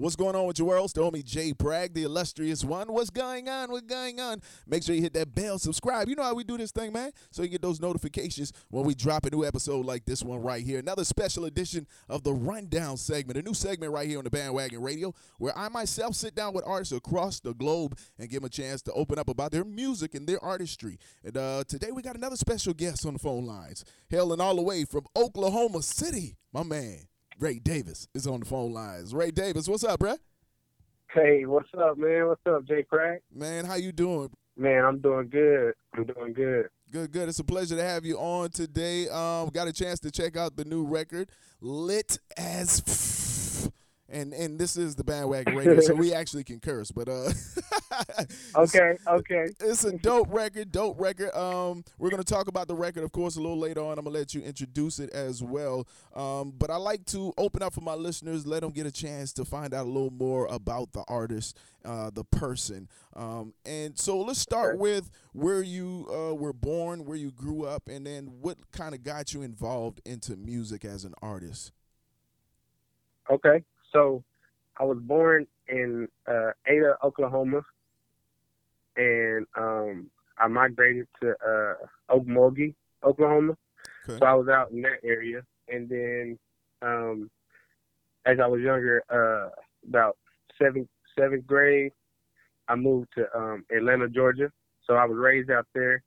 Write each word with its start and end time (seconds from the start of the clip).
What's 0.00 0.16
going 0.16 0.34
on 0.34 0.46
with 0.46 0.58
your 0.58 0.68
world? 0.68 0.86
It's 0.86 0.94
the 0.94 1.02
homie 1.02 1.22
Jay 1.22 1.52
Bragg, 1.52 1.92
the 1.92 2.04
illustrious 2.04 2.64
one. 2.64 2.90
What's 2.90 3.10
going 3.10 3.50
on? 3.50 3.70
What's 3.70 3.86
going 3.86 4.18
on? 4.18 4.40
Make 4.66 4.82
sure 4.82 4.94
you 4.94 5.02
hit 5.02 5.12
that 5.12 5.34
bell, 5.34 5.58
subscribe. 5.58 6.08
You 6.08 6.16
know 6.16 6.22
how 6.22 6.32
we 6.32 6.42
do 6.42 6.56
this 6.56 6.70
thing, 6.72 6.90
man. 6.90 7.10
So 7.30 7.42
you 7.42 7.50
get 7.50 7.60
those 7.60 7.82
notifications 7.82 8.54
when 8.70 8.86
we 8.86 8.94
drop 8.94 9.26
a 9.26 9.30
new 9.30 9.44
episode 9.44 9.84
like 9.84 10.06
this 10.06 10.22
one 10.22 10.40
right 10.40 10.64
here. 10.64 10.78
Another 10.78 11.04
special 11.04 11.44
edition 11.44 11.86
of 12.08 12.22
the 12.22 12.32
Rundown 12.32 12.96
segment, 12.96 13.38
a 13.38 13.42
new 13.42 13.52
segment 13.52 13.92
right 13.92 14.08
here 14.08 14.16
on 14.16 14.24
the 14.24 14.30
Bandwagon 14.30 14.80
Radio, 14.80 15.12
where 15.36 15.56
I 15.56 15.68
myself 15.68 16.14
sit 16.14 16.34
down 16.34 16.54
with 16.54 16.64
artists 16.66 16.94
across 16.94 17.40
the 17.40 17.52
globe 17.52 17.98
and 18.18 18.30
give 18.30 18.40
them 18.40 18.46
a 18.46 18.48
chance 18.48 18.80
to 18.84 18.92
open 18.94 19.18
up 19.18 19.28
about 19.28 19.52
their 19.52 19.64
music 19.64 20.14
and 20.14 20.26
their 20.26 20.42
artistry. 20.42 20.98
And 21.22 21.36
uh, 21.36 21.64
today 21.68 21.90
we 21.92 22.00
got 22.00 22.16
another 22.16 22.36
special 22.36 22.72
guest 22.72 23.04
on 23.04 23.12
the 23.12 23.18
phone 23.18 23.44
lines, 23.44 23.84
hailing 24.08 24.40
all 24.40 24.56
the 24.56 24.62
way 24.62 24.86
from 24.86 25.04
Oklahoma 25.14 25.82
City, 25.82 26.38
my 26.54 26.62
man. 26.62 27.09
Ray 27.40 27.58
Davis 27.58 28.06
is 28.14 28.26
on 28.26 28.40
the 28.40 28.46
phone 28.46 28.74
lines. 28.74 29.14
Ray 29.14 29.30
Davis, 29.30 29.66
what's 29.66 29.82
up, 29.82 30.00
bruh? 30.00 30.18
Hey, 31.10 31.46
what's 31.46 31.70
up, 31.72 31.96
man? 31.96 32.26
What's 32.28 32.42
up, 32.46 32.66
Jay 32.66 32.82
Craig? 32.82 33.22
Man, 33.34 33.64
how 33.64 33.76
you 33.76 33.92
doing? 33.92 34.30
Man, 34.58 34.84
I'm 34.84 34.98
doing 34.98 35.28
good. 35.30 35.72
I'm 35.94 36.04
doing 36.04 36.34
good. 36.34 36.68
Good, 36.90 37.12
good. 37.12 37.30
It's 37.30 37.38
a 37.38 37.44
pleasure 37.44 37.76
to 37.76 37.82
have 37.82 38.04
you 38.04 38.18
on 38.18 38.50
today. 38.50 39.08
Um, 39.08 39.48
got 39.48 39.68
a 39.68 39.72
chance 39.72 40.00
to 40.00 40.10
check 40.10 40.36
out 40.36 40.56
the 40.56 40.66
new 40.66 40.84
record, 40.84 41.30
Lit 41.62 42.18
as 42.36 42.82
and 44.10 44.32
and 44.32 44.58
this 44.58 44.76
is 44.76 44.94
the 44.94 45.04
bandwagon 45.04 45.56
radio, 45.56 45.80
so 45.80 45.94
we 45.94 46.12
actually 46.14 46.44
can 46.44 46.60
curse. 46.60 46.90
But 46.90 47.08
uh, 47.08 47.30
okay, 48.56 48.96
okay, 49.06 49.46
it's 49.60 49.84
a 49.84 49.96
dope 49.96 50.28
record, 50.32 50.72
dope 50.72 51.00
record. 51.00 51.34
Um, 51.34 51.84
we're 51.98 52.10
gonna 52.10 52.24
talk 52.24 52.48
about 52.48 52.68
the 52.68 52.74
record, 52.74 53.04
of 53.04 53.12
course, 53.12 53.36
a 53.36 53.40
little 53.40 53.58
later 53.58 53.80
on. 53.80 53.98
I'm 53.98 54.04
gonna 54.04 54.16
let 54.16 54.34
you 54.34 54.42
introduce 54.42 54.98
it 54.98 55.10
as 55.10 55.42
well. 55.42 55.86
Um, 56.14 56.52
but 56.56 56.70
I 56.70 56.76
like 56.76 57.04
to 57.06 57.32
open 57.38 57.62
up 57.62 57.72
for 57.72 57.80
my 57.80 57.94
listeners, 57.94 58.46
let 58.46 58.60
them 58.60 58.72
get 58.72 58.86
a 58.86 58.92
chance 58.92 59.32
to 59.34 59.44
find 59.44 59.72
out 59.72 59.86
a 59.86 59.88
little 59.88 60.10
more 60.10 60.46
about 60.46 60.92
the 60.92 61.04
artist, 61.08 61.58
uh, 61.84 62.10
the 62.12 62.24
person. 62.24 62.88
Um, 63.14 63.54
and 63.64 63.98
so 63.98 64.20
let's 64.20 64.40
start 64.40 64.78
with 64.78 65.10
where 65.32 65.62
you 65.62 66.06
uh, 66.10 66.34
were 66.34 66.52
born, 66.52 67.04
where 67.04 67.16
you 67.16 67.30
grew 67.30 67.64
up, 67.64 67.88
and 67.88 68.06
then 68.06 68.26
what 68.40 68.58
kind 68.72 68.94
of 68.94 69.02
got 69.02 69.32
you 69.32 69.42
involved 69.42 70.00
into 70.04 70.36
music 70.36 70.84
as 70.84 71.04
an 71.04 71.14
artist. 71.22 71.72
Okay. 73.30 73.62
So 73.92 74.22
I 74.78 74.84
was 74.84 74.98
born 75.00 75.46
in 75.68 76.08
uh, 76.26 76.50
Ada, 76.66 76.96
Oklahoma, 77.02 77.62
and 78.96 79.46
um, 79.56 80.10
I 80.38 80.48
migrated 80.48 81.06
to 81.22 81.30
uh, 81.30 82.14
Okmulgee, 82.14 82.74
Oklahoma. 83.04 83.56
Okay. 84.08 84.18
So 84.18 84.26
I 84.26 84.34
was 84.34 84.48
out 84.48 84.70
in 84.70 84.82
that 84.82 85.00
area, 85.04 85.42
and 85.68 85.88
then 85.88 86.38
um, 86.82 87.30
as 88.26 88.38
I 88.42 88.46
was 88.46 88.60
younger, 88.60 89.02
uh, 89.10 89.50
about 89.88 90.16
seventh 90.58 90.88
seventh 91.18 91.46
grade, 91.46 91.92
I 92.68 92.76
moved 92.76 93.08
to 93.16 93.26
um, 93.36 93.64
Atlanta, 93.74 94.08
Georgia. 94.08 94.50
So 94.86 94.94
I 94.94 95.04
was 95.04 95.16
raised 95.18 95.50
out 95.50 95.66
there. 95.74 96.02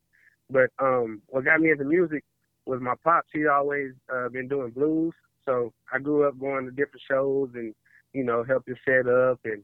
But 0.49 0.69
um, 0.79 1.21
what 1.27 1.45
got 1.45 1.61
me 1.61 1.71
into 1.71 1.85
music 1.85 2.23
was 2.65 2.79
my 2.81 2.95
pops. 3.03 3.29
He 3.33 3.47
always 3.47 3.91
uh, 4.13 4.29
been 4.29 4.47
doing 4.47 4.71
blues, 4.71 5.13
so 5.45 5.73
I 5.91 5.99
grew 5.99 6.27
up 6.27 6.39
going 6.39 6.66
to 6.66 6.72
different 6.72 7.02
shows 7.09 7.49
and, 7.55 7.73
you 8.13 8.23
know, 8.23 8.44
helping 8.44 8.75
set 8.86 9.08
up 9.08 9.39
and, 9.45 9.63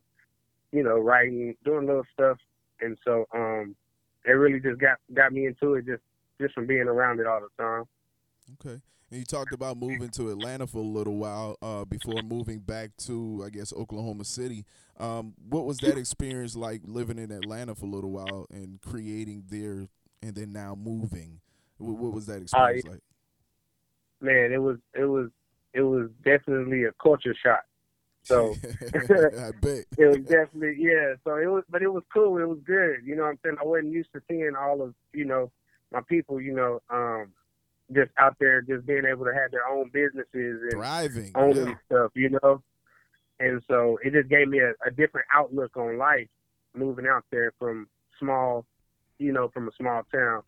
you 0.71 0.83
know, 0.83 0.97
writing, 0.99 1.55
doing 1.63 1.87
little 1.87 2.05
stuff. 2.13 2.37
And 2.81 2.97
so 3.03 3.25
um 3.33 3.75
it 4.25 4.31
really 4.31 4.59
just 4.59 4.79
got 4.79 4.97
got 5.13 5.31
me 5.31 5.47
into 5.47 5.75
it 5.75 5.85
just 5.85 6.03
just 6.39 6.53
from 6.53 6.67
being 6.67 6.87
around 6.87 7.19
it 7.19 7.27
all 7.27 7.41
the 7.41 7.63
time. 7.63 7.83
Okay. 8.53 8.81
And 9.11 9.19
you 9.19 9.25
talked 9.25 9.53
about 9.53 9.77
moving 9.77 10.09
to 10.09 10.29
Atlanta 10.29 10.67
for 10.67 10.77
a 10.77 10.81
little 10.81 11.17
while 11.17 11.57
uh, 11.63 11.83
before 11.83 12.21
moving 12.21 12.59
back 12.59 12.95
to, 12.97 13.43
I 13.43 13.49
guess, 13.49 13.73
Oklahoma 13.73 14.23
City. 14.23 14.65
Um, 14.99 15.33
what 15.49 15.65
was 15.65 15.77
that 15.79 15.97
experience 15.97 16.55
like 16.55 16.81
living 16.85 17.17
in 17.17 17.31
Atlanta 17.31 17.73
for 17.73 17.85
a 17.85 17.89
little 17.89 18.11
while 18.11 18.45
and 18.51 18.79
creating 18.81 19.45
there 19.49 19.87
and 20.21 20.35
then 20.35 20.53
now 20.53 20.75
moving? 20.75 21.39
What, 21.79 21.97
what 21.97 22.13
was 22.13 22.27
that 22.27 22.37
uh, 22.37 22.41
experience 22.41 22.85
uh, 22.85 22.91
like? 22.91 23.01
Man, 24.21 24.51
it 24.51 24.61
was 24.61 24.77
it 24.93 25.05
was 25.05 25.29
it 25.79 25.83
was 25.83 26.09
definitely 26.25 26.83
a 26.83 26.91
culture 27.01 27.35
shock. 27.41 27.63
So 28.23 28.53
I 28.93 29.51
bet 29.61 29.85
it 29.97 30.05
was 30.05 30.25
definitely 30.27 30.75
yeah. 30.77 31.13
So 31.23 31.37
it 31.37 31.47
was, 31.47 31.63
but 31.69 31.81
it 31.81 31.91
was 31.91 32.03
cool. 32.13 32.37
It 32.37 32.47
was 32.47 32.59
good. 32.65 32.97
You 33.05 33.15
know 33.15 33.23
what 33.23 33.29
I'm 33.29 33.39
saying? 33.43 33.57
I 33.61 33.65
wasn't 33.65 33.93
used 33.93 34.09
to 34.13 34.21
seeing 34.29 34.53
all 34.59 34.81
of 34.81 34.93
you 35.13 35.25
know 35.25 35.51
my 35.91 36.01
people. 36.07 36.41
You 36.41 36.53
know, 36.53 36.81
um, 36.89 37.31
just 37.93 38.11
out 38.19 38.35
there, 38.39 38.61
just 38.61 38.85
being 38.85 39.05
able 39.09 39.25
to 39.25 39.33
have 39.33 39.51
their 39.51 39.67
own 39.67 39.89
businesses 39.93 40.27
and 40.33 40.71
thriving, 40.71 41.31
owning 41.35 41.67
yeah. 41.67 41.75
stuff. 41.85 42.11
You 42.13 42.37
know, 42.41 42.61
and 43.39 43.63
so 43.69 43.97
it 44.03 44.13
just 44.13 44.29
gave 44.29 44.49
me 44.49 44.59
a, 44.59 44.71
a 44.85 44.91
different 44.91 45.27
outlook 45.33 45.75
on 45.77 45.97
life 45.97 46.27
moving 46.75 47.07
out 47.07 47.23
there 47.31 47.53
from 47.57 47.87
small, 48.19 48.65
you 49.17 49.31
know, 49.31 49.49
from 49.53 49.67
a 49.67 49.71
small 49.79 50.03
town. 50.13 50.43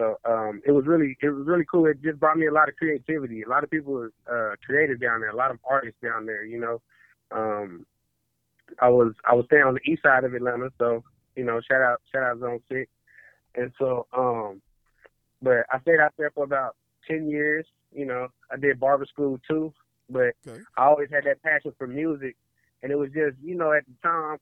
So 0.00 0.18
um, 0.24 0.62
it 0.64 0.70
was 0.70 0.86
really 0.86 1.18
it 1.20 1.28
was 1.28 1.46
really 1.46 1.66
cool. 1.70 1.84
It 1.84 2.02
just 2.02 2.18
brought 2.18 2.38
me 2.38 2.46
a 2.46 2.52
lot 2.52 2.70
of 2.70 2.76
creativity. 2.76 3.42
A 3.42 3.48
lot 3.48 3.64
of 3.64 3.70
people 3.70 4.08
are 4.26 4.52
uh, 4.52 4.56
creative 4.64 4.98
down 4.98 5.20
there. 5.20 5.28
A 5.28 5.36
lot 5.36 5.50
of 5.50 5.58
artists 5.68 6.00
down 6.02 6.24
there. 6.24 6.42
You 6.42 6.58
know, 6.58 6.80
um, 7.30 7.84
I 8.80 8.88
was 8.88 9.12
I 9.30 9.34
was 9.34 9.44
staying 9.44 9.64
on 9.64 9.74
the 9.74 9.90
east 9.90 10.02
side 10.02 10.24
of 10.24 10.32
Atlanta, 10.32 10.70
so 10.78 11.04
you 11.36 11.44
know, 11.44 11.60
shout 11.60 11.82
out 11.82 12.00
shout 12.10 12.22
out 12.22 12.40
Zone 12.40 12.60
Six. 12.72 12.90
And 13.56 13.72
so, 13.78 14.06
um, 14.16 14.62
but 15.42 15.66
I 15.70 15.78
stayed 15.82 16.00
out 16.00 16.14
there 16.16 16.30
for 16.30 16.44
about 16.44 16.76
ten 17.06 17.28
years. 17.28 17.66
You 17.94 18.06
know, 18.06 18.28
I 18.50 18.56
did 18.56 18.80
barber 18.80 19.04
school 19.04 19.38
too, 19.46 19.70
but 20.08 20.32
okay. 20.48 20.62
I 20.78 20.86
always 20.86 21.10
had 21.10 21.24
that 21.24 21.42
passion 21.42 21.74
for 21.76 21.86
music, 21.86 22.36
and 22.82 22.90
it 22.90 22.96
was 22.96 23.10
just 23.10 23.36
you 23.44 23.54
know 23.54 23.74
at 23.74 23.84
the 23.84 24.08
time 24.08 24.38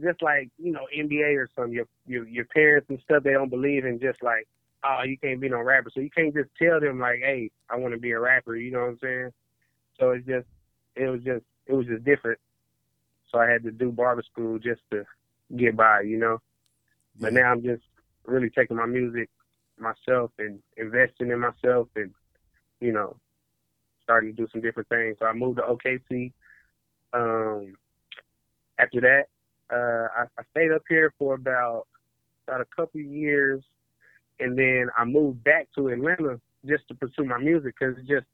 just 0.00 0.22
like 0.22 0.48
you 0.58 0.70
know 0.70 0.86
NBA 0.96 1.36
or 1.36 1.48
something. 1.56 1.72
Your 1.72 1.86
your 2.06 2.28
your 2.28 2.44
parents 2.44 2.86
and 2.88 3.00
stuff 3.02 3.24
they 3.24 3.32
don't 3.32 3.50
believe 3.50 3.84
in 3.84 3.98
just 3.98 4.22
like 4.22 4.46
oh, 4.84 5.02
you 5.04 5.18
can't 5.18 5.40
be 5.40 5.48
no 5.48 5.60
rapper. 5.60 5.90
So 5.92 6.00
you 6.00 6.10
can't 6.10 6.34
just 6.34 6.50
tell 6.60 6.80
them 6.80 6.98
like, 7.00 7.20
hey, 7.20 7.50
I 7.68 7.76
want 7.76 7.94
to 7.94 8.00
be 8.00 8.12
a 8.12 8.20
rapper. 8.20 8.56
You 8.56 8.72
know 8.72 8.80
what 8.80 8.88
I'm 8.88 8.98
saying? 9.02 9.30
So 9.98 10.10
it's 10.10 10.26
just, 10.26 10.46
it 10.96 11.08
was 11.08 11.22
just, 11.22 11.44
it 11.66 11.74
was 11.74 11.86
just 11.86 12.04
different. 12.04 12.38
So 13.30 13.38
I 13.38 13.48
had 13.48 13.62
to 13.64 13.70
do 13.70 13.92
barber 13.92 14.22
school 14.22 14.58
just 14.58 14.80
to 14.90 15.04
get 15.56 15.76
by, 15.76 16.02
you 16.02 16.18
know. 16.18 16.40
Yeah. 17.18 17.26
But 17.26 17.32
now 17.34 17.52
I'm 17.52 17.62
just 17.62 17.82
really 18.24 18.50
taking 18.50 18.76
my 18.76 18.86
music 18.86 19.28
myself 19.78 20.30
and 20.38 20.60
investing 20.76 21.30
in 21.30 21.40
myself 21.40 21.88
and, 21.96 22.12
you 22.80 22.92
know, 22.92 23.16
starting 24.02 24.34
to 24.34 24.42
do 24.42 24.48
some 24.50 24.60
different 24.60 24.88
things. 24.88 25.16
So 25.18 25.26
I 25.26 25.32
moved 25.32 25.58
to 25.58 25.62
OKC. 25.62 26.32
Um, 27.12 27.76
after 28.78 29.00
that, 29.00 29.26
uh, 29.72 30.08
I, 30.22 30.24
I 30.38 30.42
stayed 30.50 30.72
up 30.72 30.82
here 30.88 31.12
for 31.18 31.34
about 31.34 31.86
about 32.46 32.60
a 32.60 32.76
couple 32.76 33.00
years 33.00 33.62
and 34.40 34.58
then 34.58 34.88
I 34.96 35.04
moved 35.04 35.44
back 35.44 35.68
to 35.76 35.88
Atlanta 35.88 36.40
just 36.66 36.88
to 36.88 36.94
pursue 36.94 37.24
my 37.24 37.38
music 37.38 37.74
because 37.78 37.96
it 37.98 38.06
just 38.06 38.26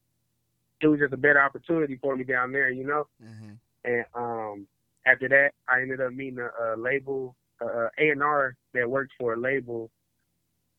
it 0.80 0.88
was 0.88 1.00
just 1.00 1.12
a 1.12 1.16
better 1.16 1.40
opportunity 1.40 1.98
for 2.00 2.16
me 2.16 2.24
down 2.24 2.52
there, 2.52 2.70
you 2.70 2.86
know. 2.86 3.06
Mm-hmm. 3.22 3.52
And 3.84 4.04
um, 4.14 4.66
after 5.06 5.28
that, 5.28 5.52
I 5.68 5.80
ended 5.80 6.00
up 6.00 6.12
meeting 6.12 6.38
a, 6.38 6.74
a 6.74 6.76
label, 6.76 7.34
A 7.62 7.88
and 7.98 8.22
R 8.22 8.56
that 8.74 8.90
worked 8.90 9.12
for 9.18 9.34
a 9.34 9.38
label 9.38 9.90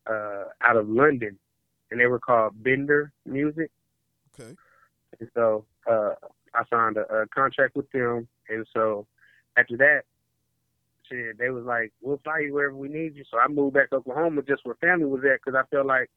uh, 0.07 0.45
out 0.61 0.77
of 0.77 0.87
London, 0.87 1.37
and 1.89 1.99
they 1.99 2.05
were 2.05 2.19
called 2.19 2.61
Bender 2.63 3.11
Music. 3.25 3.71
Okay. 4.39 4.55
And 5.19 5.29
so 5.33 5.66
uh, 5.89 6.13
I 6.53 6.63
signed 6.69 6.97
a, 6.97 7.21
a 7.21 7.27
contract 7.27 7.75
with 7.75 7.89
them, 7.91 8.27
and 8.49 8.67
so 8.73 9.07
after 9.57 9.77
that, 9.77 10.03
shit, 11.09 11.38
they 11.38 11.50
was 11.50 11.66
like, 11.66 11.91
we'll 12.01 12.19
fly 12.23 12.40
you 12.40 12.53
wherever 12.53 12.75
we 12.75 12.88
need 12.88 13.16
you. 13.16 13.23
So 13.29 13.38
I 13.38 13.47
moved 13.47 13.75
back 13.75 13.90
to 13.90 13.97
Oklahoma 13.97 14.41
just 14.47 14.66
where 14.66 14.75
family 14.75 15.06
was 15.06 15.23
at 15.23 15.40
because 15.44 15.57
I 15.57 15.68
felt 15.73 15.88
like, 15.88 16.09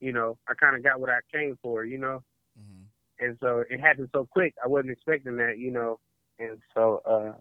you 0.00 0.12
know, 0.12 0.36
I 0.48 0.54
kind 0.54 0.76
of 0.76 0.82
got 0.82 1.00
what 1.00 1.10
I 1.10 1.20
came 1.32 1.58
for, 1.62 1.84
you 1.84 1.98
know. 1.98 2.22
Mm-hmm. 2.58 3.26
And 3.26 3.38
so 3.40 3.64
it 3.68 3.80
happened 3.80 4.10
so 4.12 4.26
quick. 4.30 4.54
I 4.62 4.68
wasn't 4.68 4.92
expecting 4.92 5.36
that, 5.36 5.58
you 5.58 5.70
know. 5.70 5.98
And 6.38 6.58
so 6.74 7.02
uh 7.06 7.32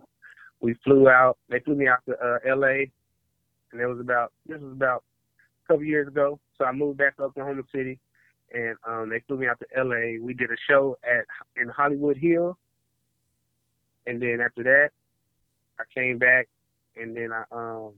we 0.62 0.76
flew 0.84 1.08
out. 1.08 1.38
They 1.50 1.60
flew 1.60 1.76
me 1.76 1.88
out 1.88 2.00
to 2.08 2.14
uh, 2.14 2.40
L.A. 2.50 2.92
And 3.72 3.82
it 3.82 3.86
was 3.88 4.00
about 4.00 4.32
this 4.48 4.60
was 4.60 4.72
about 4.72 5.04
a 5.64 5.68
couple 5.68 5.84
years 5.84 6.08
ago. 6.08 6.40
So 6.58 6.66
I 6.66 6.72
moved 6.72 6.98
back 6.98 7.18
to 7.18 7.24
Oklahoma 7.24 7.64
City, 7.74 8.00
and 8.54 8.76
um, 8.88 9.10
they 9.10 9.22
flew 9.28 9.38
me 9.38 9.48
out 9.48 9.60
to 9.60 9.66
L.A. 9.78 10.18
We 10.20 10.34
did 10.34 10.50
a 10.50 10.58
show 10.68 10.98
at 11.04 11.26
in 11.62 11.70
Hollywood 11.70 12.18
Hill, 12.18 12.58
and 14.08 14.22
then 14.22 14.40
after 14.44 14.64
that, 14.64 14.90
I 15.80 15.84
came 15.94 16.18
back 16.18 16.48
and 16.96 17.16
then 17.16 17.30
I 17.32 17.44
um 17.52 17.94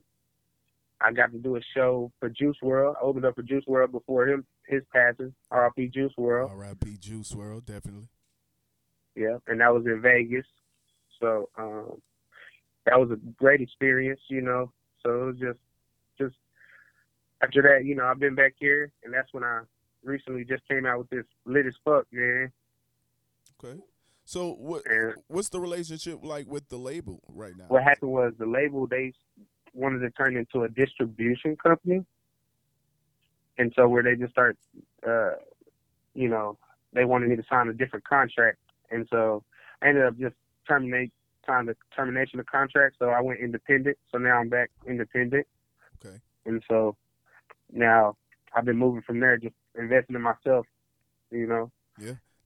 I 0.99 1.11
got 1.11 1.31
to 1.31 1.37
do 1.37 1.55
a 1.55 1.61
show 1.75 2.11
for 2.19 2.29
Juice 2.29 2.57
WRLD. 2.63 2.95
I 2.95 3.01
opened 3.01 3.25
up 3.25 3.35
for 3.35 3.43
Juice 3.43 3.63
WRLD 3.67 3.91
before 3.91 4.27
him 4.27 4.45
his 4.67 4.81
passing. 4.93 5.33
R.I.P. 5.51 5.89
Juice 5.89 6.11
WRLD. 6.17 6.49
R.I.P. 6.49 6.97
Juice 6.97 7.31
WRLD, 7.31 7.65
definitely. 7.65 8.07
Yeah, 9.15 9.37
and 9.47 9.61
that 9.61 9.73
was 9.73 9.85
in 9.85 10.01
Vegas. 10.01 10.45
So 11.19 11.49
um 11.57 12.01
that 12.85 12.99
was 12.99 13.11
a 13.11 13.17
great 13.37 13.61
experience, 13.61 14.21
you 14.29 14.41
know. 14.41 14.71
So 15.03 15.23
it 15.23 15.25
was 15.25 15.37
just 15.39 15.59
just 16.17 16.35
after 17.41 17.61
that, 17.61 17.85
you 17.85 17.95
know, 17.95 18.05
I've 18.05 18.19
been 18.19 18.35
back 18.35 18.53
here 18.59 18.91
and 19.03 19.13
that's 19.13 19.31
when 19.33 19.43
I 19.43 19.61
recently 20.03 20.45
just 20.45 20.67
came 20.67 20.85
out 20.85 20.99
with 20.99 21.09
this 21.09 21.25
lit 21.45 21.65
as 21.65 21.73
fuck, 21.83 22.05
man. 22.11 22.51
Okay. 23.63 23.79
So 24.27 24.51
what 24.59 24.85
And 24.85 25.15
what's 25.27 25.47
the 25.47 25.61
relationship 25.61 26.19
like 26.21 26.47
with 26.47 26.67
the 26.67 26.75
label 26.75 27.21
right 27.29 27.53
now? 27.57 27.63
what 27.69 27.83
happened 27.83 28.11
was 28.11 28.33
the 28.37 28.45
label 28.45 28.85
they 28.85 29.13
wanted 29.73 29.99
to 29.99 30.09
turn 30.11 30.35
into 30.35 30.63
a 30.63 30.69
distribution 30.69 31.55
company, 31.55 32.05
and 33.57 33.71
so 33.73 33.87
where 33.87 34.03
they 34.03 34.15
just 34.15 34.33
start, 34.33 34.57
uh, 35.07 35.35
you 36.13 36.27
know, 36.27 36.57
they 36.91 37.05
wanted 37.05 37.29
me 37.29 37.37
to 37.37 37.43
sign 37.49 37.69
a 37.69 37.73
different 37.73 38.03
contract, 38.05 38.57
and 38.91 39.07
so 39.09 39.45
I 39.81 39.87
ended 39.87 40.03
up 40.03 40.17
just 40.17 40.35
terminate 40.67 41.13
signed 41.45 41.69
the 41.69 41.77
termination 41.95 42.41
of 42.41 42.47
contract. 42.47 42.97
So 42.99 43.05
I 43.07 43.21
went 43.21 43.39
independent. 43.39 43.97
So 44.11 44.17
now 44.17 44.39
I'm 44.41 44.49
back 44.49 44.71
independent. 44.85 45.47
Okay. 46.05 46.17
And 46.45 46.61
so 46.69 46.97
now 47.71 48.17
I've 48.53 48.65
been 48.65 48.77
moving 48.77 49.03
from 49.03 49.21
there, 49.21 49.37
just 49.37 49.55
investing 49.79 50.17
in 50.17 50.21
myself. 50.21 50.65
You 51.31 51.47
know. 51.47 51.71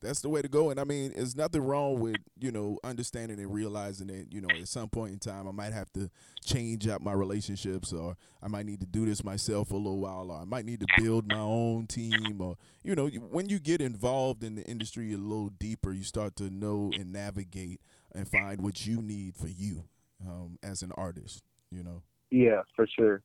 That's 0.02 0.22
the 0.22 0.30
way 0.30 0.42
to 0.42 0.48
go. 0.48 0.72
And 0.72 0.80
I 0.80 0.84
mean, 0.84 1.14
there's 1.16 1.36
nothing 1.36 1.62
wrong 1.62 2.00
with, 2.00 2.18
you 2.40 2.52
know, 2.52 2.80
understanding 2.84 3.40
and 3.40 3.54
realizing 3.54 4.08
that, 4.08 4.34
you 4.34 4.42
know, 4.42 4.50
at 4.50 4.68
some 4.68 4.90
point 4.90 5.14
in 5.14 5.20
time 5.20 5.48
I 5.48 5.52
might 5.52 5.74
have 5.74 5.92
to 5.94 6.10
change 6.44 6.88
up 6.88 7.02
my 7.02 7.14
relationships 7.14 7.94
or 7.94 8.18
I 8.42 8.48
might 8.48 8.66
need 8.66 8.80
to 8.80 8.88
do 8.88 9.06
this 9.06 9.24
myself 9.24 9.70
for 9.70 9.76
a 9.76 9.78
little 9.78 10.00
while 10.00 10.32
or 10.32 10.42
I 10.42 10.46
might 10.46 10.66
need 10.66 10.80
to 10.80 10.88
build 10.98 11.28
my 11.28 11.38
own 11.38 11.86
team 11.86 12.42
or, 12.42 12.58
you 12.84 12.96
know, 12.96 13.08
when 13.08 13.48
you 13.48 13.60
get 13.60 13.80
involved 13.80 14.44
in 14.44 14.56
the 14.56 14.64
industry 14.64 15.14
a 15.14 15.18
little 15.18 15.50
deeper, 15.50 15.94
you 15.94 16.04
start 16.04 16.36
to 16.38 16.50
know 16.50 16.92
and 16.98 17.14
navigate 17.14 17.80
and 18.14 18.28
find 18.28 18.62
what 18.62 18.86
you 18.86 19.02
need 19.02 19.36
for 19.36 19.48
you 19.48 19.84
um, 20.28 20.58
as 20.64 20.82
an 20.82 20.92
artist, 20.96 21.44
you 21.72 21.84
know. 21.84 22.02
Yeah, 22.32 22.62
for 22.76 22.88
sure. 22.88 23.22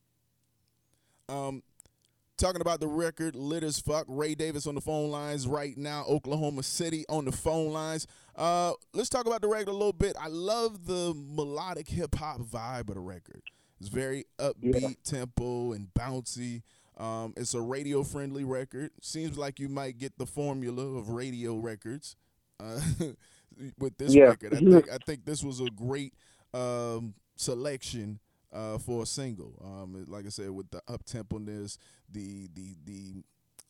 Um, 1.28 1.62
talking 2.36 2.60
about 2.60 2.80
the 2.80 2.86
record, 2.88 3.34
lit 3.34 3.62
as 3.62 3.78
fuck. 3.80 4.04
Ray 4.08 4.34
Davis 4.34 4.66
on 4.66 4.74
the 4.74 4.80
phone 4.80 5.10
lines 5.10 5.46
right 5.46 5.76
now. 5.76 6.04
Oklahoma 6.08 6.62
City 6.62 7.04
on 7.08 7.24
the 7.24 7.32
phone 7.32 7.72
lines. 7.72 8.06
Uh, 8.34 8.72
let's 8.92 9.08
talk 9.08 9.26
about 9.26 9.40
the 9.40 9.48
record 9.48 9.68
a 9.68 9.72
little 9.72 9.92
bit. 9.92 10.16
I 10.20 10.28
love 10.28 10.86
the 10.86 11.14
melodic 11.16 11.88
hip 11.88 12.14
hop 12.14 12.40
vibe 12.40 12.88
of 12.88 12.94
the 12.94 13.00
record. 13.00 13.42
It's 13.80 13.88
very 13.88 14.24
upbeat 14.38 14.80
Yeah. 14.80 14.88
tempo 15.04 15.72
and 15.72 15.88
bouncy. 15.94 16.62
Um, 16.98 17.34
it's 17.36 17.52
a 17.54 17.60
radio 17.60 18.02
friendly 18.02 18.44
record. 18.44 18.90
Seems 19.02 19.36
like 19.36 19.58
you 19.58 19.68
might 19.68 19.98
get 19.98 20.16
the 20.18 20.24
formula 20.26 20.82
of 20.98 21.10
radio 21.10 21.56
records 21.56 22.16
uh, 22.58 22.80
with 23.78 23.98
this 23.98 24.14
Yeah. 24.14 24.24
record. 24.24 24.54
I 24.54 24.58
think 24.60 24.90
I 24.90 24.96
think 25.04 25.24
this 25.26 25.42
was 25.44 25.60
a 25.60 25.68
great 25.70 26.14
um, 26.54 27.14
selection 27.36 28.18
uh, 28.52 28.78
for 28.78 29.02
a 29.02 29.06
single. 29.06 29.54
Um, 29.64 30.04
like 30.08 30.26
I 30.26 30.30
said, 30.30 30.50
with 30.50 30.70
the 30.70 30.80
up 30.88 31.04
temponess, 31.04 31.78
the 32.10 32.48
the 32.54 32.76
the 32.84 33.22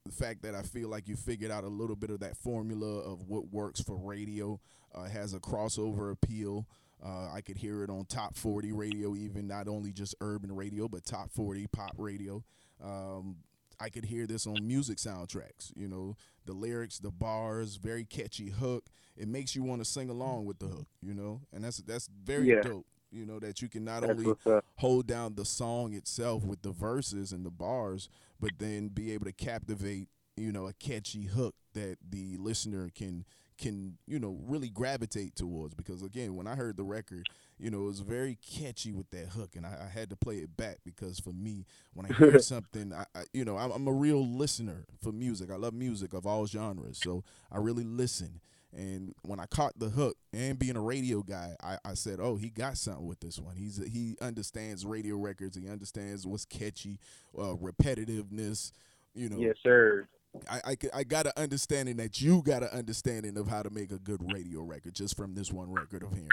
the 0.05 0.13
fact 0.13 0.43
that 0.43 0.55
I 0.55 0.63
feel 0.63 0.89
like 0.89 1.09
you 1.09 1.17
figured 1.17 1.51
out 1.51 1.65
a 1.65 1.69
little 1.69 1.97
bit 1.97 2.11
of 2.11 2.21
that 2.21 2.37
formula 2.37 3.01
of 3.01 3.29
what 3.29 3.53
works 3.53 3.81
for 3.81 3.97
radio 3.97 4.61
uh, 4.95 5.05
has 5.05 5.35
a 5.35 5.41
crossover 5.41 6.13
appeal. 6.13 6.67
Uh, 7.05 7.29
I 7.33 7.41
could 7.41 7.59
hear 7.59 7.83
it 7.83 7.91
on 7.91 8.05
top 8.07 8.37
40 8.37 8.73
radio, 8.73 9.15
even 9.15 9.47
not 9.49 9.69
only 9.69 9.93
just 9.93 10.15
urban 10.21 10.55
radio, 10.55 10.89
but 10.89 11.05
top 11.05 11.31
40 11.33 11.67
pop 11.67 11.93
radio. 11.99 12.43
Um, 12.83 13.39
I 13.81 13.91
could 13.91 14.05
hear 14.07 14.27
this 14.27 14.47
on 14.47 14.67
music 14.67 14.99
soundtracks. 14.99 15.73
You 15.77 15.89
know, 15.89 16.17
the 16.47 16.53
lyrics, 16.55 16.99
the 16.99 17.11
bars, 17.11 17.77
very 17.77 18.05
catchy 18.05 18.49
hook. 18.51 18.87
It 19.17 19.29
makes 19.29 19.55
you 19.55 19.63
want 19.63 19.83
to 19.83 19.85
sing 19.85 20.09
along 20.09 20.47
with 20.47 20.59
the 20.59 20.67
hook. 20.67 20.87
You 21.03 21.15
know, 21.15 21.41
and 21.53 21.65
that's 21.65 21.79
that's 21.79 22.09
very 22.25 22.49
Yeah. 22.49 22.63
dope. 22.63 22.87
You 23.11 23.25
know 23.27 23.39
that 23.39 23.63
you 23.63 23.69
can 23.69 23.85
not 23.85 24.03
That's 24.03 24.13
only 24.13 24.35
hold 24.77 25.07
down 25.07 25.35
the 25.35 25.45
song 25.45 25.95
itself 25.95 26.45
with 26.45 26.63
the 26.63 26.73
verses 26.73 27.33
and 27.33 27.45
the 27.45 27.51
bars, 27.51 28.09
but 28.41 28.53
then 28.59 28.89
be 28.89 29.13
able 29.13 29.27
to 29.27 29.33
captivate, 29.33 30.09
you 30.37 30.53
know, 30.53 30.67
a 30.67 30.73
catchy 30.73 31.25
hook 31.25 31.55
that 31.75 31.99
the 32.09 32.37
listener 32.39 32.91
can 32.95 33.25
can, 33.59 33.97
you 34.07 34.19
know, 34.19 34.39
really 34.47 34.69
gravitate 34.69 35.35
towards. 35.35 35.75
Because 35.75 36.03
again, 36.03 36.35
when 36.35 36.47
I 36.47 36.55
heard 36.57 36.77
the 36.77 36.85
record, 36.85 37.27
you 37.59 37.71
know, 37.71 37.83
it 37.83 37.87
was 37.87 38.01
very 38.01 38.37
catchy 38.37 38.93
with 38.93 39.11
that 39.11 39.29
hook, 39.29 39.57
and 39.57 39.65
I, 39.65 39.87
I 39.87 39.89
had 39.89 40.11
to 40.11 40.17
play 40.17 40.37
it 40.37 40.57
back 40.57 40.79
because 40.85 41.19
for 41.19 41.33
me, 41.33 41.65
when 41.95 42.07
I 42.07 42.13
hear 42.15 42.39
something, 42.41 42.93
I, 42.93 43.07
I 43.15 43.25
you 43.33 43.45
know, 43.45 43.57
I'm, 43.57 43.71
I'm 43.71 43.89
a 43.89 43.93
real 43.93 44.27
listener 44.27 44.85
for 45.03 45.13
music. 45.13 45.51
I 45.51 45.57
love 45.57 45.75
music 45.75 46.13
of 46.13 46.27
all 46.27 46.47
genres, 46.47 46.99
so 46.99 47.25
I 47.51 47.59
really 47.59 47.85
listen. 47.85 48.41
And 48.77 49.15
when 49.23 49.41
I 49.41 49.47
caught 49.47 49.79
the 49.79 49.89
hook 49.89 50.19
and 50.35 50.59
being 50.59 50.77
a 50.77 50.83
radio 50.83 51.23
guy, 51.23 51.57
I, 51.63 51.79
I 51.83 51.95
said, 51.95 52.19
"Oh, 52.21 52.37
he 52.37 52.51
got 52.51 52.77
something 52.77 53.07
with 53.07 53.21
this 53.21 53.39
one. 53.39 53.57
He's 53.57 53.83
he 53.91 54.19
understands 54.21 54.85
radio 54.85 55.17
records. 55.17 55.57
He 55.57 55.67
understands 55.67 56.27
what's 56.27 56.45
catchy, 56.45 56.99
uh, 57.37 57.55
repetitiveness. 57.55 58.73
You 59.15 59.31
know, 59.31 59.39
Yes, 59.39 59.57
sir. 59.63 60.07
I, 60.51 60.61
I 60.67 60.77
I 60.93 61.05
got 61.05 61.25
an 61.25 61.33
understanding 61.39 61.97
that 61.97 62.21
you 62.21 62.43
got 62.43 62.63
an 62.63 62.69
understanding 62.69 63.39
of 63.39 63.49
how 63.49 63.63
to 63.63 63.71
make 63.71 63.93
a 63.93 63.99
good 63.99 64.21
radio 64.31 64.61
record 64.61 64.95
just 64.95 65.17
from 65.17 65.35
this 65.35 65.51
one 65.51 65.73
record 65.73 66.03
of 66.03 66.13
hearing 66.13 66.29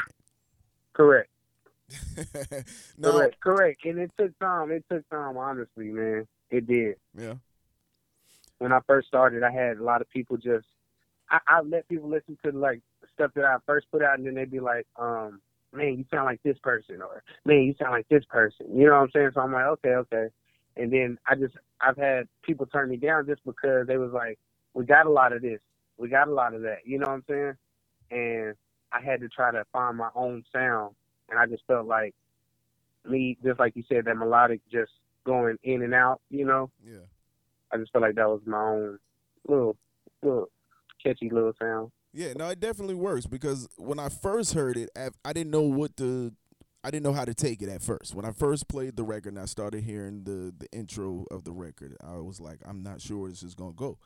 Correct. 0.92 1.30
no, 2.98 3.12
Correct. 3.14 3.40
Correct. 3.40 3.86
And 3.86 4.00
it 4.00 4.12
took 4.20 4.38
time. 4.40 4.70
It 4.72 4.84
took 4.92 5.10
time. 5.10 5.38
Honestly, 5.38 5.86
man, 5.86 6.28
it 6.50 6.68
did. 6.68 6.96
yeah, 7.18 7.36
when 8.58 8.74
I 8.74 8.80
first 8.86 9.08
started, 9.08 9.44
I 9.44 9.52
had 9.52 9.78
a 9.78 9.84
lot 9.84 10.02
of 10.02 10.10
people 10.10 10.36
just 10.36 10.68
I, 11.34 11.40
I 11.50 11.62
let 11.64 11.90
people 11.90 12.10
listen 12.10 12.38
to 12.46 12.54
like 12.58 12.82
stuff 13.16 13.34
that 13.36 13.46
I 13.46 13.58
first 13.68 13.88
put 13.92 14.04
out, 14.04 14.20
and 14.20 14.28
then 14.28 14.36
they'd 14.36 14.52
be 14.52 14.62
like, 14.62 14.88
um, 15.00 15.42
"Man, 15.74 16.00
you 16.00 16.06
sound 16.12 16.28
like 16.28 16.44
this 16.44 16.60
person," 16.64 17.02
or 17.04 17.24
"Man, 17.46 17.64
you 17.64 17.76
sound 17.80 17.94
like 17.94 18.08
this 18.10 18.26
person." 18.30 18.68
You 18.76 18.88
know 18.88 18.94
what 18.94 19.00
I'm 19.04 19.12
saying? 19.14 19.32
So 19.36 19.42
I'm 19.42 19.54
like, 19.54 19.66
"Okay, 19.66 19.92
okay." 19.92 20.28
And 20.78 20.94
then 20.94 21.20
I 21.28 21.36
just 21.36 21.56
I've 21.82 21.98
had 21.98 22.30
people 22.44 22.68
turn 22.68 22.90
me 22.92 22.98
down 22.98 23.28
just 23.28 23.46
because 23.46 23.88
they 23.88 23.98
was 24.00 24.14
like, 24.14 24.40
"We 24.76 24.86
got 24.86 25.08
a 25.08 25.12
lot 25.12 25.34
of 25.34 25.44
this, 25.44 25.62
we 25.98 26.10
got 26.10 26.30
a 26.30 26.34
lot 26.34 26.56
of 26.56 26.64
that." 26.64 26.80
You 26.86 27.00
know 27.00 27.08
what 27.08 27.16
I'm 27.16 27.26
saying? 27.30 27.54
And 28.12 28.56
I 28.94 29.02
had 29.02 29.22
to 29.22 29.30
try 29.30 29.52
to 29.52 29.66
find 29.74 29.98
my 29.98 30.12
own 30.16 30.46
sound, 30.54 30.96
and 31.30 31.40
I 31.40 31.48
just 31.48 31.64
felt 31.68 31.88
like 31.88 32.16
me, 33.10 33.38
just 33.44 33.60
like 33.60 33.76
you 33.76 33.84
said, 33.90 34.06
that 34.06 34.18
melodic 34.18 34.62
just 34.72 34.92
going 35.26 35.58
in 35.64 35.84
and 35.84 35.94
out. 35.96 36.22
You 36.32 36.46
know, 36.46 36.72
yeah. 36.86 37.00
I 37.72 37.78
just 37.78 37.92
felt 37.94 38.04
like 38.04 38.16
that 38.16 38.30
was 38.30 38.42
my 38.46 38.62
own 38.62 39.00
little, 39.48 39.78
little 40.24 40.50
catchy 41.04 41.30
little 41.30 41.54
sound. 41.60 41.92
Yeah, 42.14 42.34
no, 42.38 42.48
it 42.50 42.60
definitely 42.60 42.96
works 42.96 43.26
because 43.26 43.68
when 43.78 44.00
I 44.00 44.10
first 44.10 44.54
heard 44.54 44.78
it, 44.78 44.90
I- 44.96 45.10
I 45.26 45.34
didn't 45.34 45.52
know 45.52 45.64
what 45.64 45.98
to, 45.98 46.32
I 46.84 46.92
didn't 46.92 47.04
know 47.04 47.14
how 47.14 47.26
to 47.26 47.34
take 47.34 47.62
it 47.62 47.70
at 47.70 47.82
first. 47.82 48.14
When 48.14 48.26
I 48.26 48.32
first 48.32 48.68
played 48.68 48.96
the 48.96 49.04
record 49.04 49.34
and 49.34 49.40
I 49.42 49.46
started 49.46 49.84
hearing 49.84 50.24
the 50.24 50.54
the 50.58 50.68
intro 50.72 51.26
of 51.32 51.44
the 51.44 51.52
record, 51.52 51.96
I 52.04 52.18
was 52.18 52.40
like, 52.40 52.60
I'm 52.66 52.84
not 52.84 53.02
sure 53.02 53.18
where 53.20 53.30
this 53.30 53.42
is 53.44 53.56
gonna 53.56 53.74
go. 53.74 53.98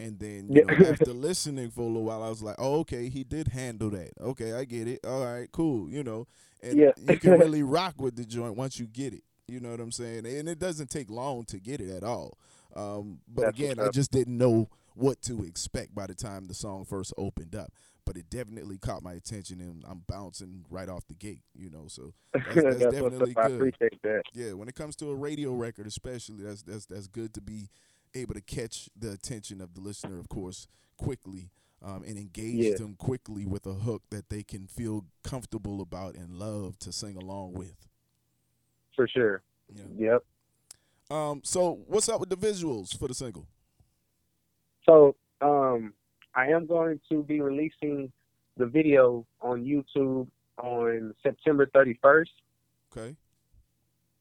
And 0.00 0.18
then 0.18 0.48
you 0.50 0.64
know, 0.64 0.74
after 0.88 1.12
listening 1.12 1.70
for 1.70 1.82
a 1.82 1.86
little 1.86 2.04
while, 2.04 2.22
I 2.24 2.28
was 2.28 2.42
like, 2.42 2.56
oh, 2.58 2.80
okay, 2.80 3.08
he 3.08 3.22
did 3.22 3.48
handle 3.48 3.90
that. 3.90 4.10
Okay, 4.20 4.54
I 4.54 4.64
get 4.64 4.88
it. 4.88 5.00
All 5.06 5.24
right, 5.24 5.48
cool. 5.52 5.88
You 5.88 6.02
know, 6.02 6.26
and 6.62 6.76
Yeah. 6.78 6.90
you 6.96 7.18
can 7.18 7.32
really 7.38 7.62
rock 7.62 7.94
with 8.00 8.16
the 8.16 8.24
joint 8.24 8.56
once 8.56 8.80
you 8.80 8.86
get 8.86 9.12
it. 9.14 9.22
You 9.46 9.60
know 9.60 9.70
what 9.70 9.80
I'm 9.80 9.92
saying? 9.92 10.26
And 10.26 10.48
it 10.48 10.58
doesn't 10.58 10.88
take 10.90 11.10
long 11.10 11.44
to 11.44 11.60
get 11.60 11.80
it 11.80 11.90
at 11.94 12.02
all. 12.02 12.38
Um, 12.74 13.18
but 13.28 13.42
That's 13.42 13.58
again, 13.58 13.78
I 13.78 13.90
just 13.90 14.10
didn't 14.10 14.38
know 14.38 14.68
what 14.94 15.22
to 15.22 15.44
expect 15.44 15.94
by 15.94 16.06
the 16.06 16.14
time 16.14 16.46
the 16.46 16.54
song 16.54 16.84
first 16.84 17.12
opened 17.16 17.54
up. 17.54 17.72
But 18.04 18.16
it 18.16 18.28
definitely 18.30 18.78
caught 18.78 19.02
my 19.04 19.12
attention, 19.12 19.60
and 19.60 19.84
I'm 19.88 20.02
bouncing 20.08 20.64
right 20.68 20.88
off 20.88 21.06
the 21.06 21.14
gate. 21.14 21.42
You 21.54 21.70
know, 21.70 21.84
so 21.86 22.14
that's, 22.34 22.44
that's 22.46 22.64
That's 22.64 22.78
definitely 22.94 23.36
up. 23.36 23.44
I 23.44 23.46
appreciate 23.48 24.02
that. 24.02 24.22
Yeah, 24.34 24.54
when 24.54 24.68
it 24.68 24.74
comes 24.74 24.96
to 24.96 25.10
a 25.10 25.14
radio 25.14 25.52
record, 25.52 25.86
especially, 25.86 26.42
that's 26.42 26.62
that's 26.62 26.86
that's 26.86 27.06
good 27.06 27.32
to 27.34 27.40
be 27.40 27.68
able 28.14 28.34
to 28.34 28.40
catch 28.40 28.90
the 28.98 29.12
attention 29.12 29.60
of 29.60 29.74
the 29.74 29.80
listener, 29.80 30.18
of 30.18 30.28
course, 30.28 30.66
quickly, 30.96 31.50
um, 31.80 32.02
and 32.04 32.18
engage 32.18 32.56
Yeah. 32.64 32.74
them 32.76 32.96
quickly 32.96 33.46
with 33.46 33.66
a 33.66 33.72
hook 33.74 34.02
that 34.10 34.28
they 34.30 34.42
can 34.42 34.66
feel 34.66 35.04
comfortable 35.22 35.80
about 35.80 36.16
and 36.16 36.34
love 36.38 36.78
to 36.80 36.90
sing 36.92 37.16
along 37.16 37.52
with. 37.54 37.86
For 38.96 39.06
sure. 39.06 39.42
Yeah. 39.72 39.84
Yep. 39.96 40.24
Um. 41.16 41.40
So, 41.44 41.82
what's 41.86 42.08
up 42.08 42.18
with 42.18 42.30
the 42.30 42.36
visuals 42.36 42.98
for 42.98 43.06
the 43.06 43.14
single? 43.14 43.46
So, 44.84 45.16
um, 45.40 45.92
I 46.34 46.46
am 46.46 46.66
going 46.66 47.00
to 47.10 47.22
be 47.22 47.40
releasing 47.40 48.10
the 48.56 48.66
video 48.66 49.26
on 49.40 49.64
YouTube 49.64 50.28
on 50.58 51.14
September 51.22 51.66
31st. 51.66 52.26
Okay. 52.90 53.16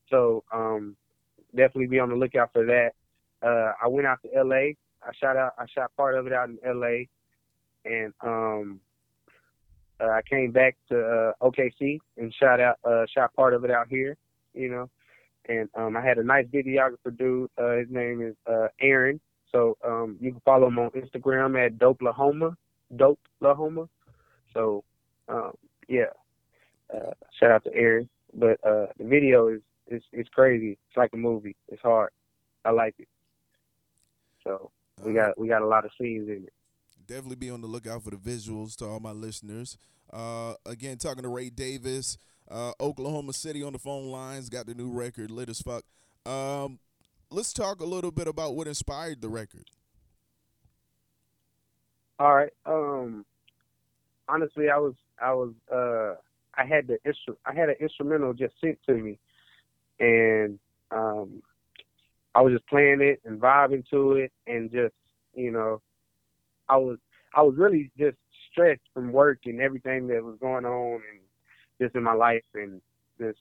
So, 0.09 0.43
um, 0.51 0.95
definitely 1.55 1.87
be 1.87 1.99
on 1.99 2.09
the 2.09 2.15
lookout 2.15 2.51
for 2.53 2.65
that. 2.65 2.91
Uh, 3.41 3.73
I 3.81 3.87
went 3.87 4.07
out 4.07 4.19
to 4.23 4.43
LA. 4.43 4.73
I 5.03 5.11
shot 5.19 5.35
out. 5.35 5.53
I 5.57 5.65
shot 5.73 5.91
part 5.97 6.15
of 6.15 6.27
it 6.27 6.33
out 6.33 6.49
in 6.49 6.59
LA, 6.63 7.05
and 7.85 8.13
um, 8.21 8.79
uh, 9.99 10.09
I 10.09 10.21
came 10.29 10.51
back 10.51 10.77
to 10.89 10.99
uh, 10.99 11.31
OKC 11.41 11.99
and 12.17 12.33
shot 12.33 12.59
out. 12.59 12.77
Uh, 12.83 13.05
shot 13.13 13.33
part 13.33 13.53
of 13.53 13.63
it 13.63 13.71
out 13.71 13.87
here. 13.89 14.15
You 14.53 14.69
know, 14.69 14.89
and 15.49 15.69
um, 15.75 15.97
I 15.97 16.01
had 16.01 16.17
a 16.17 16.23
nice 16.23 16.45
videographer 16.47 17.17
dude. 17.17 17.49
Uh, 17.57 17.77
his 17.77 17.87
name 17.89 18.21
is 18.21 18.35
uh, 18.45 18.67
Aaron. 18.79 19.19
So 19.51 19.77
um, 19.85 20.17
you 20.19 20.31
can 20.31 20.41
follow 20.45 20.67
him 20.67 20.79
on 20.79 20.91
Instagram 20.91 21.63
at 21.63 21.77
Dopelahoma. 21.77 22.55
Dopelahoma. 22.95 23.89
So 24.53 24.83
um, 25.27 25.53
yeah, 25.87 26.11
uh, 26.93 27.11
shout 27.39 27.51
out 27.51 27.63
to 27.65 27.73
Aaron. 27.73 28.09
But 28.33 28.59
uh, 28.65 28.87
the 28.97 29.05
video 29.05 29.47
is 29.49 29.61
it's 29.87 30.05
it's 30.11 30.29
crazy. 30.29 30.77
It's 30.87 30.97
like 30.97 31.11
a 31.13 31.17
movie. 31.17 31.55
It's 31.67 31.81
hard. 31.81 32.11
I 32.63 32.71
like 32.71 32.95
it. 32.99 33.07
So 34.43 34.71
we 35.03 35.13
got 35.13 35.37
we 35.37 35.47
got 35.47 35.61
a 35.61 35.67
lot 35.67 35.85
of 35.85 35.91
scenes 35.99 36.27
in 36.27 36.45
it. 36.45 36.53
definitely 37.07 37.35
be 37.35 37.49
on 37.49 37.61
the 37.61 37.67
lookout 37.67 38.03
for 38.03 38.11
the 38.11 38.17
visuals 38.17 38.75
to 38.77 38.85
all 38.85 38.99
my 38.99 39.11
listeners. 39.11 39.77
Uh, 40.11 40.53
again, 40.65 40.97
talking 40.97 41.23
to 41.23 41.29
Ray 41.29 41.49
Davis, 41.49 42.17
uh, 42.49 42.71
Oklahoma 42.79 43.33
City 43.33 43.63
on 43.63 43.73
the 43.73 43.79
phone 43.79 44.07
lines, 44.07 44.49
got 44.49 44.65
the 44.65 44.73
new 44.75 44.91
record, 44.91 45.31
lit 45.31 45.49
as 45.49 45.61
fuck. 45.61 45.83
Um, 46.25 46.79
let's 47.31 47.53
talk 47.53 47.79
a 47.79 47.85
little 47.85 48.11
bit 48.11 48.27
about 48.27 48.55
what 48.55 48.67
inspired 48.67 49.21
the 49.21 49.29
record. 49.29 49.65
All 52.19 52.35
right. 52.35 52.53
Um, 52.65 53.25
honestly, 54.27 54.69
I 54.69 54.77
was 54.77 54.93
I 55.19 55.33
was 55.33 55.53
uh 55.73 56.15
I 56.55 56.65
had 56.65 56.87
the 56.87 56.99
instru- 57.05 57.37
I 57.45 57.53
had 57.53 57.69
an 57.69 57.75
instrumental 57.79 58.33
just 58.33 58.53
sent 58.61 58.77
to 58.85 58.93
me, 58.93 59.17
and 59.99 60.59
um, 60.91 61.41
I 62.35 62.41
was 62.41 62.53
just 62.53 62.67
playing 62.67 63.01
it 63.01 63.21
and 63.25 63.41
vibing 63.41 63.87
to 63.89 64.13
it, 64.13 64.31
and 64.45 64.71
just 64.71 64.93
you 65.33 65.51
know, 65.51 65.81
I 66.69 66.77
was 66.77 66.97
I 67.35 67.41
was 67.41 67.55
really 67.57 67.91
just 67.97 68.17
stressed 68.51 68.81
from 68.93 69.11
work 69.11 69.39
and 69.45 69.61
everything 69.61 70.07
that 70.07 70.23
was 70.23 70.37
going 70.39 70.65
on 70.65 70.95
and 70.95 71.21
just 71.81 71.95
in 71.95 72.03
my 72.03 72.13
life, 72.13 72.43
and 72.53 72.81
just 73.19 73.39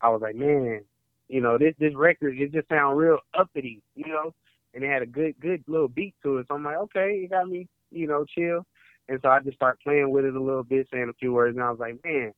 I 0.00 0.08
was 0.08 0.22
like, 0.22 0.34
man, 0.34 0.82
you 1.32 1.40
know, 1.40 1.56
this 1.56 1.74
this 1.78 1.94
record 1.94 2.38
it 2.38 2.52
just 2.52 2.68
sound 2.68 2.98
real 2.98 3.18
uppity, 3.32 3.80
you 3.96 4.06
know, 4.06 4.34
and 4.74 4.84
it 4.84 4.90
had 4.90 5.00
a 5.00 5.06
good 5.06 5.34
good 5.40 5.64
little 5.66 5.88
beat 5.88 6.14
to 6.22 6.36
it. 6.36 6.46
So 6.46 6.54
I'm 6.54 6.62
like, 6.62 6.76
okay, 6.76 7.22
it 7.24 7.30
got 7.30 7.48
me, 7.48 7.66
you 7.90 8.06
know, 8.06 8.26
chill. 8.26 8.66
And 9.08 9.18
so 9.22 9.30
I 9.30 9.40
just 9.40 9.56
started 9.56 9.80
playing 9.82 10.10
with 10.10 10.26
it 10.26 10.36
a 10.36 10.40
little 10.40 10.62
bit, 10.62 10.88
saying 10.92 11.08
a 11.08 11.14
few 11.14 11.32
words, 11.32 11.56
and 11.56 11.64
I 11.64 11.70
was 11.70 11.80
like, 11.80 11.98
man, 12.04 12.32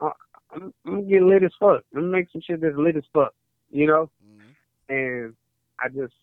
I'm, 0.00 0.12
I'm 0.54 0.72
gonna 0.86 1.02
get 1.02 1.22
lit 1.22 1.42
as 1.42 1.50
fuck. 1.58 1.82
I'm 1.92 2.02
gonna 2.02 2.06
make 2.06 2.30
some 2.30 2.40
shit 2.40 2.60
that's 2.60 2.76
lit 2.76 2.96
as 2.96 3.02
fuck, 3.12 3.34
you 3.72 3.88
know. 3.88 4.08
Mm-hmm. 4.24 4.94
And 4.94 5.34
I 5.80 5.88
just, 5.88 6.14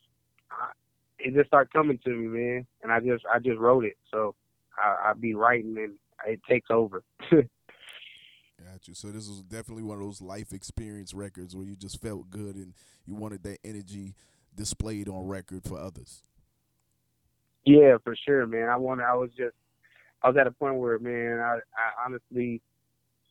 I, 0.50 0.71
it 1.19 1.36
just 1.36 1.48
started 1.48 1.74
coming 1.74 2.00
to 2.05 2.10
me, 2.10 2.27
man. 2.27 2.65
And 2.83 2.91
I 2.93 3.01
just, 3.01 3.25
I 3.31 3.39
just 3.39 3.60
wrote 3.60 3.83
it. 3.83 3.98
So 4.10 4.33
I, 4.77 5.10
I 5.10 5.13
be 5.13 5.36
writing, 5.36 5.75
and 5.77 5.93
it 6.25 6.39
takes 6.50 6.69
over. 6.71 7.03
Got 8.81 8.88
you. 8.88 8.95
So 8.95 9.09
this 9.09 9.27
was 9.27 9.43
definitely 9.43 9.83
one 9.83 10.00
of 10.00 10.03
those 10.03 10.21
life 10.21 10.53
experience 10.53 11.13
records 11.13 11.55
where 11.55 11.65
you 11.65 11.75
just 11.75 12.01
felt 12.01 12.31
good 12.31 12.55
and 12.55 12.73
you 13.05 13.13
wanted 13.13 13.43
that 13.43 13.59
energy 13.63 14.15
displayed 14.55 15.07
on 15.07 15.27
record 15.27 15.63
for 15.63 15.79
others. 15.79 16.23
Yeah, 17.63 17.97
for 18.03 18.15
sure, 18.25 18.47
man. 18.47 18.69
I 18.69 18.77
want. 18.77 19.01
I 19.01 19.13
was 19.13 19.29
just. 19.38 19.55
I 20.23 20.29
was 20.29 20.38
at 20.38 20.47
a 20.47 20.51
point 20.51 20.77
where, 20.77 20.97
man, 20.97 21.39
I, 21.39 21.57
I 21.57 22.05
honestly 22.05 22.59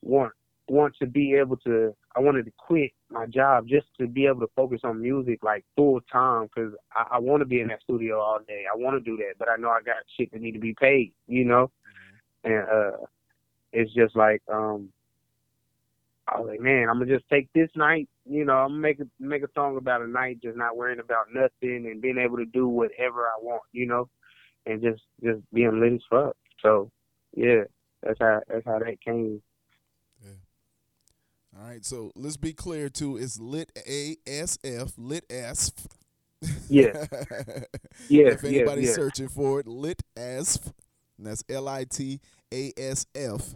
want 0.02 0.33
want 0.69 0.95
to 1.00 1.07
be 1.07 1.35
able 1.35 1.57
to. 1.59 1.97
I 2.14 2.21
wanted 2.21 2.45
to 2.45 2.52
quit 2.57 2.92
my 3.11 3.26
job 3.26 3.66
just 3.66 3.87
to 3.99 4.07
be 4.07 4.26
able 4.26 4.40
to 4.40 4.50
focus 4.54 4.83
on 4.85 5.02
music 5.02 5.42
like 5.42 5.64
full 5.75 6.00
time 6.12 6.45
because 6.45 6.75
I, 6.95 7.16
I 7.16 7.19
want 7.19 7.40
to 7.40 7.47
be 7.47 7.61
in 7.61 7.69
that 7.69 7.83
studio 7.83 8.21
all 8.21 8.38
day. 8.47 8.66
I 8.73 8.76
want 8.76 9.02
to 9.02 9.11
do 9.11 9.16
that, 9.16 9.35
but 9.37 9.49
I 9.49 9.57
know 9.57 9.71
I 9.71 9.80
got 9.85 9.97
shit 10.16 10.30
that 10.30 10.40
need 10.40 10.52
to 10.52 10.61
be 10.61 10.76
paid, 10.80 11.12
you 11.26 11.45
know. 11.45 11.73
And 12.45 12.69
uh, 12.69 12.97
it's 13.73 13.92
just 13.92 14.14
like 14.14 14.42
um, 14.52 14.90
I 16.31 16.39
was 16.39 16.49
like, 16.49 16.61
man, 16.61 16.89
I'm 16.89 16.99
gonna 16.99 17.13
just 17.13 17.29
take 17.29 17.53
this 17.53 17.71
night. 17.75 18.09
You 18.25 18.45
know, 18.45 18.55
I'm 18.55 18.69
gonna 18.69 18.81
make 18.81 19.01
a 19.01 19.07
make 19.19 19.43
a 19.43 19.49
song 19.55 19.77
about 19.77 20.03
a 20.03 20.07
night, 20.07 20.41
just 20.43 20.57
not 20.57 20.77
worrying 20.77 21.01
about 21.01 21.27
nothing 21.35 21.87
and 21.87 22.01
being 22.01 22.19
able 22.19 22.37
to 22.37 22.47
do 22.47 22.69
whatever 22.69 23.23
I 23.23 23.35
want. 23.43 23.63
You 23.73 23.87
know, 23.87 24.09
and 24.67 24.81
just 24.83 25.03
just 25.23 25.41
being 25.53 25.81
lit 25.81 25.95
as 25.95 26.01
fuck. 26.09 26.37
So, 26.63 26.91
yeah, 27.35 27.65
that's 28.03 28.19
how 28.21 28.41
that's 28.49 28.65
how 28.65 28.79
that 28.79 29.01
came. 29.05 29.43
Yeah. 30.23 31.59
All 31.59 31.69
right, 31.69 31.85
so 31.85 32.13
let's 32.15 32.37
be 32.37 32.53
clear 32.53 32.89
too. 32.89 33.17
It's 33.17 33.41
lit 33.41 33.73
ASF, 33.75 34.93
lit 34.97 35.25
as. 35.31 35.73
Yeah. 36.69 37.07
Yeah. 38.09 38.29
if 38.29 38.45
anybody's 38.45 38.85
yeah, 38.85 38.91
yeah. 38.91 38.95
searching 38.95 39.29
for 39.29 39.61
it, 39.61 39.69
lit 39.69 40.03
as. 40.17 40.59
And 41.19 41.27
that's 41.27 41.45
L 41.51 41.69
I 41.69 41.85
T 41.85 42.19
A 42.53 42.73
S 42.79 43.07
F. 43.15 43.55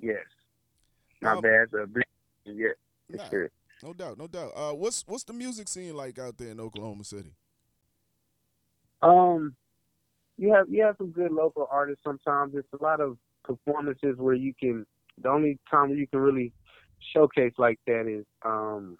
Yes. 0.00 0.24
Not 1.22 1.36
Um, 1.36 1.42
bad. 1.42 1.68
Yeah, 2.44 2.68
Nah. 3.08 3.24
sure. 3.28 3.50
No 3.82 3.92
doubt, 3.94 4.18
no 4.18 4.26
doubt. 4.26 4.52
Uh, 4.54 4.72
what's 4.74 5.04
what's 5.06 5.24
the 5.24 5.32
music 5.32 5.68
scene 5.68 5.94
like 5.96 6.18
out 6.18 6.36
there 6.36 6.50
in 6.50 6.60
Oklahoma 6.60 7.04
City? 7.04 7.34
Um, 9.02 9.56
you 10.36 10.52
have 10.52 10.68
you 10.68 10.82
have 10.82 10.96
some 10.98 11.10
good 11.10 11.32
local 11.32 11.66
artists. 11.70 12.02
Sometimes 12.04 12.54
it's 12.54 12.68
a 12.78 12.82
lot 12.82 13.00
of 13.00 13.16
performances 13.44 14.16
where 14.18 14.34
you 14.34 14.52
can. 14.58 14.86
The 15.22 15.28
only 15.28 15.58
time 15.70 15.90
you 15.90 16.06
can 16.06 16.20
really 16.20 16.52
showcase 17.14 17.54
like 17.58 17.78
that 17.86 18.06
is 18.06 18.26
um 18.44 18.98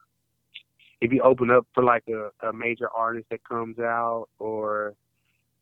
if 1.03 1.13
you 1.13 1.23
open 1.23 1.51
up 1.51 1.67
for 1.75 1.83
like 1.85 2.05
a, 2.09 2.31
a 2.49 2.53
major 2.53 2.89
artist 2.91 3.27
that 3.31 3.45
comes 3.45 3.79
out, 3.79 4.29
or 4.39 4.95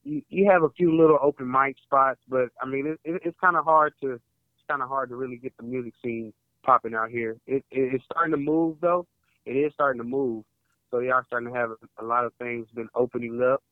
you 0.05 0.23
you 0.29 0.49
have 0.51 0.63
a 0.63 0.71
few 0.71 0.97
little 0.97 1.19
open 1.21 1.51
mic 1.51 1.77
spots. 1.83 2.21
But 2.29 2.51
I 2.63 2.67
mean, 2.67 2.87
it, 2.87 3.01
it, 3.05 3.23
it's 3.25 3.39
kind 3.41 3.57
of 3.57 3.65
hard 3.65 3.95
to 4.03 4.13
it's 4.13 4.23
kind 4.69 4.83
of 4.83 4.89
hard 4.89 5.09
to 5.11 5.17
really 5.17 5.37
get 5.37 5.57
the 5.57 5.65
music 5.65 5.95
scene 6.05 6.33
popping 6.65 6.95
out 6.95 7.11
here. 7.11 7.37
It, 7.47 7.65
it 7.71 7.95
it's 7.95 8.05
starting 8.05 8.33
to 8.33 8.39
move 8.39 8.77
though. 8.81 9.07
It 9.47 9.53
is 9.53 9.73
starting 9.73 10.01
to 10.01 10.09
move. 10.09 10.45
So 10.91 10.99
are 10.99 11.25
starting 11.27 11.53
to 11.53 11.59
have 11.59 11.71
a 11.99 12.05
lot 12.05 12.25
of 12.25 12.33
things 12.39 12.67
been 12.75 12.89
opening 12.95 13.43
up 13.43 13.63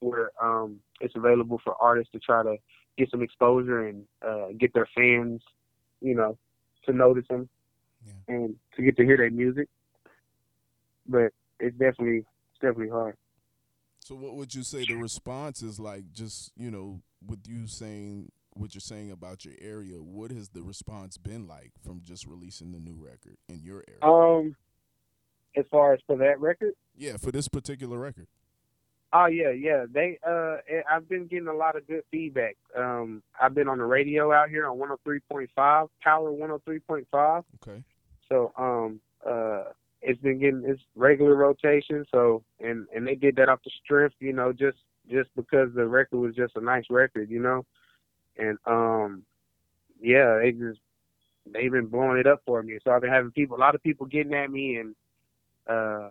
where 0.00 0.30
um, 0.42 0.80
it's 1.00 1.14
available 1.16 1.60
for 1.62 1.74
artists 1.80 2.12
to 2.12 2.18
try 2.18 2.42
to 2.42 2.56
get 2.96 3.10
some 3.10 3.22
exposure 3.22 3.86
and 3.86 4.04
uh, 4.26 4.48
get 4.58 4.72
their 4.74 4.88
fans, 4.96 5.42
you 6.00 6.14
know, 6.14 6.36
to 6.86 6.92
notice 6.92 7.26
them 7.28 7.48
Yeah. 8.06 8.34
and 8.34 8.56
to 8.76 8.82
get 8.82 8.96
to 8.96 9.04
hear 9.04 9.16
their 9.16 9.30
music. 9.30 9.68
But 11.06 11.32
it's 11.60 11.76
definitely 11.78 12.18
it's 12.18 12.60
definitely 12.60 12.90
hard. 12.90 13.16
So 14.00 14.14
what 14.14 14.34
would 14.34 14.54
you 14.54 14.62
say 14.62 14.84
the 14.84 14.96
response 14.96 15.62
is 15.62 15.78
like? 15.78 16.12
Just 16.12 16.52
you 16.56 16.70
know, 16.70 17.00
with 17.26 17.46
you 17.46 17.66
saying 17.66 18.30
what 18.58 18.74
you're 18.74 18.80
saying 18.80 19.10
about 19.10 19.44
your 19.44 19.54
area, 19.60 19.96
what 19.96 20.30
has 20.30 20.50
the 20.50 20.62
response 20.62 21.16
been 21.16 21.46
like 21.46 21.72
from 21.84 22.00
just 22.02 22.26
releasing 22.26 22.72
the 22.72 22.80
new 22.80 22.96
record 22.98 23.36
in 23.48 23.60
your 23.62 23.84
area? 23.88 24.02
Um, 24.02 24.56
as 25.56 25.64
far 25.70 25.94
as 25.94 26.00
for 26.06 26.16
that 26.18 26.40
record, 26.40 26.74
yeah, 26.96 27.16
for 27.16 27.32
this 27.32 27.48
particular 27.48 27.98
record. 27.98 28.26
Oh 29.12 29.26
yeah, 29.26 29.50
yeah. 29.50 29.86
They 29.90 30.18
uh 30.26 30.56
I've 30.90 31.08
been 31.08 31.26
getting 31.26 31.48
a 31.48 31.54
lot 31.54 31.76
of 31.76 31.86
good 31.86 32.02
feedback. 32.10 32.56
Um 32.76 33.22
I've 33.40 33.54
been 33.54 33.68
on 33.68 33.78
the 33.78 33.84
radio 33.84 34.32
out 34.32 34.50
here 34.50 34.68
on 34.68 34.78
103.5, 34.78 35.48
Power 36.02 36.30
103.5. 36.30 37.44
Okay. 37.62 37.82
So 38.28 38.52
um 38.58 39.00
uh 39.26 39.64
it's 40.02 40.20
been 40.20 40.38
getting 40.38 40.62
its 40.64 40.82
regular 40.94 41.34
rotation, 41.34 42.04
so 42.12 42.42
and 42.60 42.86
and 42.94 43.06
they 43.06 43.14
did 43.14 43.36
that 43.36 43.48
off 43.48 43.60
the 43.64 43.70
strength, 43.82 44.16
you 44.20 44.32
know, 44.34 44.52
just 44.52 44.78
just 45.10 45.30
because 45.34 45.70
the 45.74 45.86
record 45.86 46.18
was 46.18 46.34
just 46.34 46.56
a 46.56 46.60
nice 46.60 46.84
record, 46.90 47.30
you 47.30 47.40
know. 47.40 47.64
And 48.38 48.56
um 48.66 49.22
yeah, 50.00 50.38
they 50.40 50.52
just 50.52 50.80
they've 51.52 51.72
been 51.72 51.86
blowing 51.86 52.18
it 52.18 52.26
up 52.26 52.40
for 52.46 52.62
me. 52.62 52.78
So 52.84 52.90
I've 52.92 53.00
been 53.00 53.10
having 53.10 53.32
people 53.32 53.56
a 53.56 53.60
lot 53.60 53.74
of 53.74 53.82
people 53.82 54.06
getting 54.06 54.34
at 54.34 54.50
me 54.50 54.76
and 54.76 54.94
uh 55.68 56.10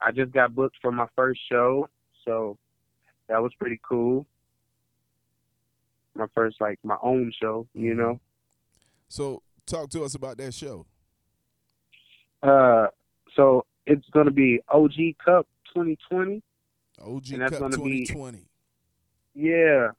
I 0.00 0.12
just 0.12 0.32
got 0.32 0.54
booked 0.54 0.76
for 0.82 0.92
my 0.92 1.06
first 1.16 1.40
show 1.50 1.88
so 2.24 2.58
that 3.28 3.42
was 3.42 3.52
pretty 3.58 3.80
cool. 3.86 4.26
My 6.14 6.26
first 6.34 6.60
like 6.60 6.78
my 6.84 6.96
own 7.02 7.32
show, 7.40 7.66
you 7.74 7.94
Mhm. 7.94 7.96
know. 7.98 8.20
So 9.08 9.42
talk 9.66 9.90
to 9.90 10.04
us 10.04 10.14
about 10.14 10.36
that 10.38 10.54
show. 10.54 10.86
Uh 12.42 12.86
so 13.34 13.66
it's 13.86 14.08
gonna 14.10 14.30
be 14.30 14.60
OG 14.68 15.16
Cup 15.24 15.46
twenty 15.72 15.96
twenty. 16.08 16.42
OG 17.00 17.32
And 17.32 17.42
that's 17.42 17.50
Cup 17.52 17.60
gonna 17.60 17.76
be- 17.78 18.06
2020. 18.06 18.46
Yeah. 19.34 19.90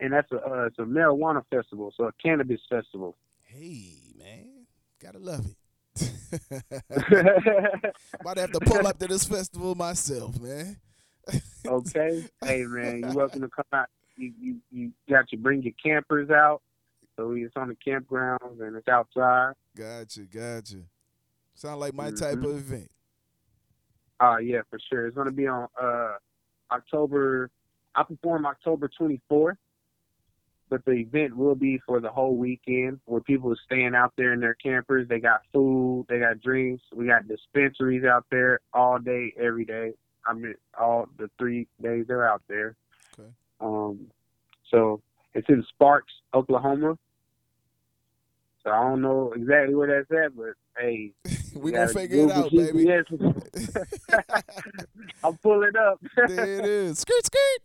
And 0.00 0.12
that's 0.12 0.30
a 0.32 0.36
uh, 0.36 0.64
it's 0.66 0.78
a 0.78 0.82
marijuana 0.82 1.42
festival, 1.50 1.92
so 1.96 2.04
a 2.04 2.12
cannabis 2.22 2.60
festival. 2.68 3.16
Hey 3.42 3.94
man, 4.18 4.66
gotta 5.02 5.18
love 5.18 5.44
it. 5.46 5.56
Might 8.24 8.38
have 8.38 8.52
to 8.52 8.60
pull 8.60 8.86
up 8.86 8.98
to 8.98 9.08
this 9.08 9.24
festival 9.24 9.74
myself, 9.74 10.38
man. 10.40 10.76
okay. 11.66 12.24
Hey 12.44 12.62
man, 12.64 13.00
you're 13.00 13.12
welcome 13.14 13.40
to 13.42 13.48
come 13.48 13.64
out. 13.72 13.88
You 14.16 14.32
you 14.40 14.56
you 14.70 14.92
got 15.10 15.28
to 15.30 15.36
bring 15.36 15.62
your 15.62 15.74
campers 15.82 16.30
out. 16.30 16.62
So 17.16 17.32
it's 17.32 17.56
on 17.56 17.68
the 17.68 17.74
campgrounds 17.74 18.60
and 18.60 18.76
it's 18.76 18.86
outside. 18.86 19.54
Gotcha, 19.76 20.20
gotcha. 20.22 20.76
Sound 21.54 21.80
like 21.80 21.92
my 21.94 22.10
type 22.12 22.38
Mhm. 22.38 22.44
of 22.44 22.56
event. 22.56 22.90
Uh 24.20 24.36
yeah, 24.38 24.60
for 24.70 24.78
sure. 24.88 25.06
It's 25.08 25.16
gonna 25.16 25.32
be 25.32 25.48
on 25.48 25.66
uh 25.80 26.12
October 26.70 27.50
I 27.96 28.04
perform 28.04 28.46
October 28.46 28.88
twenty 28.96 29.20
fourth. 29.28 29.56
But 30.70 30.84
the 30.84 30.92
event 30.92 31.36
will 31.36 31.54
be 31.54 31.80
for 31.86 32.00
the 32.00 32.10
whole 32.10 32.36
weekend 32.36 33.00
where 33.06 33.20
people 33.20 33.52
are 33.52 33.58
staying 33.64 33.94
out 33.94 34.12
there 34.16 34.32
in 34.32 34.40
their 34.40 34.54
campers. 34.54 35.08
They 35.08 35.20
got 35.20 35.40
food, 35.52 36.06
they 36.08 36.18
got 36.18 36.40
drinks, 36.40 36.82
we 36.94 37.06
got 37.06 37.26
dispensaries 37.26 38.04
out 38.04 38.26
there 38.30 38.60
all 38.74 38.98
day, 38.98 39.32
every 39.38 39.64
day. 39.64 39.92
I 40.26 40.34
mean 40.34 40.54
all 40.78 41.06
the 41.16 41.30
three 41.38 41.66
days 41.82 42.04
they're 42.08 42.28
out 42.28 42.42
there. 42.48 42.76
Okay. 43.18 43.28
Um 43.60 44.08
so 44.70 45.00
it's 45.34 45.48
in 45.48 45.64
Sparks, 45.74 46.12
Oklahoma. 46.34 46.98
So 48.64 48.70
I 48.70 48.82
don't 48.82 49.00
know 49.00 49.32
exactly 49.34 49.74
where 49.74 49.88
that's 49.88 50.10
at, 50.24 50.36
but 50.36 50.52
hey, 50.78 51.12
we 51.54 51.72
gonna 51.72 51.88
figure 51.88 52.26
it 52.26 52.30
out, 52.30 52.50
baby. 52.50 52.86
I'm 55.24 55.38
pulling 55.38 55.76
up. 55.76 55.98
there 56.16 56.58
it 56.58 56.64
is. 56.66 56.98
Skirt, 56.98 57.24
skirt. 57.24 57.62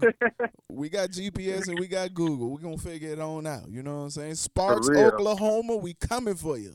we 0.68 0.88
got 0.88 1.10
GPS 1.10 1.68
and 1.68 1.78
we 1.78 1.86
got 1.86 2.12
Google. 2.14 2.50
We're 2.50 2.60
gonna 2.60 2.78
figure 2.78 3.10
it 3.10 3.20
on 3.20 3.46
out. 3.46 3.68
You 3.70 3.82
know 3.82 3.98
what 3.98 4.02
I'm 4.04 4.10
saying? 4.10 4.34
Sparks. 4.36 4.88
Oklahoma, 4.88 5.76
we 5.76 5.94
coming 5.94 6.34
for 6.34 6.58
you. 6.58 6.74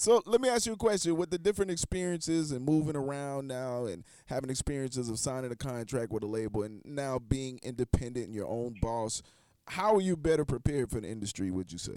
So 0.00 0.22
let 0.26 0.40
me 0.40 0.48
ask 0.48 0.64
you 0.64 0.74
a 0.74 0.76
question: 0.76 1.16
With 1.16 1.30
the 1.30 1.38
different 1.38 1.72
experiences 1.72 2.52
and 2.52 2.64
moving 2.64 2.94
around 2.94 3.48
now, 3.48 3.86
and 3.86 4.04
having 4.26 4.48
experiences 4.48 5.10
of 5.10 5.18
signing 5.18 5.50
a 5.50 5.56
contract 5.56 6.12
with 6.12 6.22
a 6.22 6.26
label, 6.26 6.62
and 6.62 6.80
now 6.84 7.18
being 7.18 7.58
independent 7.64 8.26
and 8.26 8.34
your 8.34 8.46
own 8.46 8.76
boss, 8.80 9.24
how 9.66 9.96
are 9.96 10.00
you 10.00 10.16
better 10.16 10.44
prepared 10.44 10.88
for 10.92 11.00
the 11.00 11.08
industry? 11.08 11.50
Would 11.50 11.72
you 11.72 11.78
say? 11.78 11.96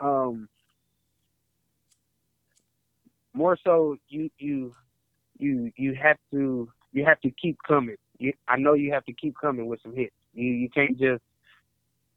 um, 0.00 0.48
more 3.34 3.58
so 3.64 3.96
you 4.08 4.30
you 4.38 4.74
you 5.38 5.72
you 5.76 5.94
have 6.00 6.16
to 6.32 6.68
you 6.92 7.04
have 7.04 7.20
to 7.20 7.30
keep 7.30 7.58
coming. 7.66 7.96
You, 8.18 8.32
I 8.48 8.56
know 8.56 8.74
you 8.74 8.92
have 8.92 9.04
to 9.06 9.12
keep 9.12 9.34
coming 9.40 9.66
with 9.66 9.80
some 9.82 9.94
hits. 9.94 10.14
You 10.34 10.50
you 10.50 10.68
can't 10.68 10.98
just 10.98 11.22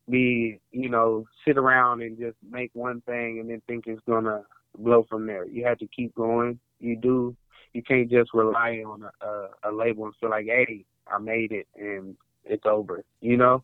be 0.10 0.60
you 0.72 0.90
know 0.90 1.25
sit 1.46 1.58
around 1.58 2.01
and 2.01 2.18
just 2.18 2.38
make 2.50 2.72
one 2.74 3.01
thing 3.01 3.40
and 3.40 3.50
then 3.50 3.62
think 3.68 3.86
it's 3.88 4.01
gonna 4.08 4.44
blow 4.78 5.06
from 5.10 5.28
there. 5.28 5.46
You 5.46 5.66
have 5.66 5.78
to 5.80 5.88
keep 5.88 6.16
going. 6.16 6.60
You 6.80 6.96
do. 6.96 7.36
You 7.74 7.84
can't 7.84 8.10
just 8.10 8.34
rely 8.34 8.84
on 8.86 9.04
a, 9.04 9.25
a, 9.25 9.48
a 9.70 9.72
label 9.72 10.06
and 10.06 10.13
feel 10.20 10.30
like, 10.30 10.46
hey, 10.46 10.84
I 11.08 11.20
made 11.20 11.54
it 11.54 11.68
and 11.78 12.18
it's 12.44 12.66
over. 12.66 13.04
You 13.22 13.38
know, 13.38 13.63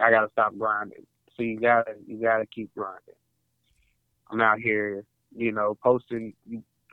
I 0.00 0.10
gotta 0.10 0.28
stop 0.32 0.56
grinding. 0.58 1.06
So 1.36 1.42
you 1.42 1.60
gotta 1.60 1.94
you 2.06 2.20
gotta 2.20 2.46
keep 2.46 2.74
grinding. 2.74 3.14
I'm 4.30 4.40
out 4.40 4.58
here, 4.58 5.04
you 5.34 5.52
know, 5.52 5.76
posting 5.82 6.34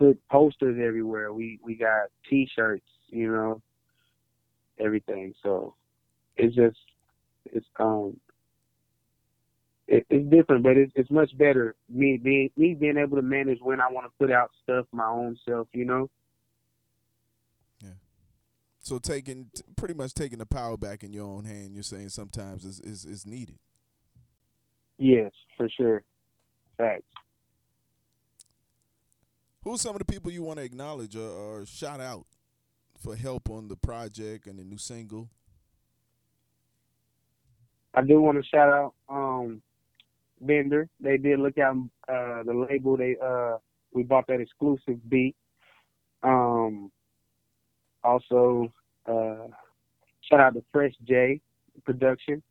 put 0.01 0.27
posters 0.29 0.77
everywhere. 0.83 1.31
We 1.31 1.59
we 1.63 1.75
got 1.75 2.09
T-shirts, 2.27 2.85
you 3.09 3.31
know, 3.31 3.61
everything. 4.79 5.33
So 5.43 5.75
it's 6.37 6.55
just 6.55 6.77
it's 7.45 7.65
um 7.79 8.19
it, 9.87 10.05
it's 10.09 10.29
different, 10.31 10.63
but 10.63 10.77
it's 10.77 10.91
it's 10.95 11.11
much 11.11 11.37
better 11.37 11.75
me 11.87 12.17
being 12.17 12.49
me 12.57 12.73
being 12.73 12.97
able 12.97 13.17
to 13.17 13.21
manage 13.21 13.59
when 13.61 13.79
I 13.79 13.91
want 13.91 14.07
to 14.07 14.11
put 14.17 14.31
out 14.31 14.49
stuff 14.63 14.87
my 14.91 15.07
own 15.07 15.37
self, 15.47 15.67
you 15.73 15.85
know. 15.85 16.09
Yeah. 17.83 17.89
So 18.79 18.97
taking 18.97 19.51
pretty 19.75 19.93
much 19.93 20.15
taking 20.15 20.39
the 20.39 20.47
power 20.47 20.77
back 20.77 21.03
in 21.03 21.13
your 21.13 21.27
own 21.27 21.45
hand. 21.45 21.75
You're 21.75 21.83
saying 21.83 22.09
sometimes 22.09 22.65
is 22.65 22.79
is, 22.79 23.05
is 23.05 23.25
needed. 23.27 23.59
Yes, 24.97 25.31
for 25.57 25.69
sure. 25.69 26.03
Facts. 26.77 27.03
Who's 29.63 29.81
some 29.81 29.93
of 29.93 29.99
the 29.99 30.05
people 30.05 30.31
you 30.31 30.41
want 30.41 30.57
to 30.57 30.65
acknowledge 30.65 31.15
or, 31.15 31.29
or 31.29 31.65
shout 31.67 32.01
out 32.01 32.25
for 32.99 33.15
help 33.15 33.49
on 33.49 33.67
the 33.67 33.75
project 33.75 34.47
and 34.47 34.57
the 34.57 34.63
new 34.63 34.77
single? 34.77 35.29
I 37.93 38.01
do 38.01 38.21
want 38.21 38.41
to 38.41 38.49
shout 38.49 38.69
out 38.69 38.93
um 39.07 39.61
Bender. 40.39 40.89
They 40.99 41.17
did 41.17 41.39
look 41.39 41.59
out 41.59 41.75
uh 42.09 42.41
the 42.43 42.67
label. 42.69 42.97
They 42.97 43.15
uh 43.23 43.57
we 43.93 44.01
bought 44.01 44.25
that 44.27 44.41
exclusive 44.41 44.97
beat. 45.07 45.35
Um 46.23 46.91
also 48.03 48.73
uh 49.05 49.47
shout 50.21 50.39
out 50.39 50.53
to 50.55 50.63
Fresh 50.71 50.93
J 51.07 51.39
production. 51.85 52.41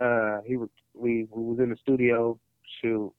Uh 0.00 0.40
he 0.44 0.56
was 0.56 0.70
we, 0.92 1.28
we 1.30 1.42
was 1.44 1.60
in 1.60 1.70
the 1.70 1.76
studio 1.76 2.36
shoot. 2.82 3.12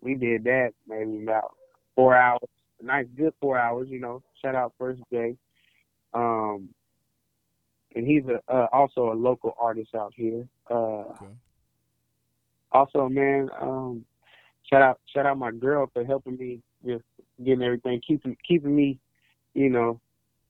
We 0.00 0.16
did 0.16 0.42
that 0.44 0.72
maybe 0.88 1.22
about 1.22 1.54
four 1.94 2.16
hours. 2.16 2.40
A 2.80 2.84
nice 2.84 3.06
good 3.16 3.32
four 3.40 3.58
hours, 3.58 3.88
you 3.90 4.00
know. 4.00 4.22
Shout 4.42 4.54
out 4.54 4.74
First 4.78 5.02
J. 5.12 5.36
Um 6.14 6.68
and 7.94 8.06
he's 8.06 8.24
a 8.26 8.40
uh, 8.52 8.66
also 8.72 9.12
a 9.12 9.14
local 9.14 9.54
artist 9.60 9.94
out 9.94 10.12
here. 10.16 10.46
Uh 10.70 10.74
Okay. 10.74 11.26
also 12.72 13.08
man 13.08 13.50
um 13.60 14.04
shout 14.68 14.82
out 14.82 15.00
shout 15.12 15.26
out 15.26 15.38
my 15.38 15.50
girl 15.50 15.88
for 15.92 16.04
helping 16.04 16.36
me 16.36 16.60
with 16.82 17.02
getting 17.44 17.62
everything 17.62 18.00
keeping 18.06 18.36
keeping 18.46 18.74
me 18.74 18.98
you 19.54 19.68
know 19.68 20.00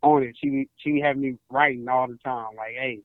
on 0.02 0.22
it 0.22 0.36
she 0.40 0.68
she 0.76 1.00
having 1.00 1.22
me 1.22 1.36
writing 1.50 1.86
all 1.88 2.06
the 2.06 2.16
time 2.24 2.54
like 2.56 2.72
hey 2.74 3.00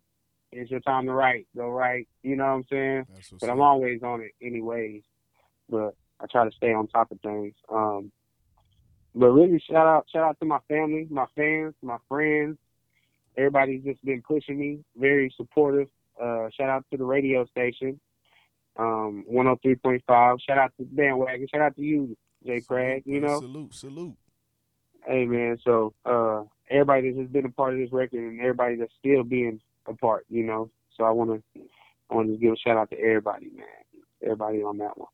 it's 0.52 0.72
your 0.72 0.80
time 0.82 1.06
to 1.06 1.14
write 1.14 1.48
go 1.56 1.70
write 1.70 2.08
you 2.24 2.36
know 2.36 2.46
what 2.46 2.52
i'm 2.52 2.64
saying 2.70 3.06
but 3.42 3.50
i'm 3.50 3.62
always 3.62 4.02
on 4.04 4.22
it 4.22 4.32
anyways 4.42 5.02
but 5.70 5.96
i 6.22 6.26
try 6.32 6.46
to 6.46 6.56
stay 6.56 6.74
on 6.74 6.88
top 6.88 7.12
of 7.12 7.20
things 7.22 7.54
um 7.72 8.12
but 9.18 9.30
really 9.32 9.60
shout 9.60 9.88
out 9.88 10.06
shout 10.12 10.24
out 10.24 10.40
to 10.40 10.46
my 10.46 10.60
family 10.68 11.08
my 11.10 11.26
fans 11.36 11.74
my 11.82 11.98
friends. 12.08 12.58
Everybody's 13.38 13.84
just 13.84 14.04
been 14.04 14.22
pushing 14.22 14.60
me 14.60 14.80
very 14.96 15.34
supportive. 15.36 15.88
Uh 16.22 16.50
shout 16.56 16.70
out 16.70 16.86
to 16.92 16.98
the 16.98 17.04
radio 17.04 17.46
station 17.46 18.00
um 18.78 19.26
103.5 19.32 20.38
shout 20.42 20.58
out 20.58 20.72
to 20.78 20.86
bandwagon. 20.86 21.48
Shout 21.52 21.62
out 21.62 21.76
to 21.76 21.82
you 21.82 22.16
jay 22.46 22.62
craig 22.62 23.04
you 23.06 23.20
know? 23.20 23.40
Salute, 23.40 23.74
salute. 23.74 24.16
hey 25.08 25.26
man 25.26 25.58
so 25.64 25.94
uh 26.06 26.44
everybody 26.70 27.12
that's 27.12 27.32
been 27.32 27.46
a 27.46 27.50
part 27.50 27.74
of 27.74 27.80
this 27.80 27.92
record 27.92 28.20
and 28.20 28.40
everybody 28.40 28.76
that's 28.76 28.94
still 29.00 29.24
being 29.24 29.60
a 29.88 29.94
part 29.94 30.26
you 30.30 30.44
know? 30.44 30.70
So 30.96 31.04
i 31.04 31.10
want 31.10 31.32
to 31.32 31.62
i 32.12 32.16
want 32.16 32.30
to 32.30 32.38
give 32.38 32.54
a 32.54 32.58
shout 32.58 32.78
out 32.78 32.90
to 32.92 33.00
everybody 33.00 33.50
man. 33.56 33.66
Everybody 34.24 34.64
on 34.64 34.78
that 34.80 34.98
one 34.98 35.10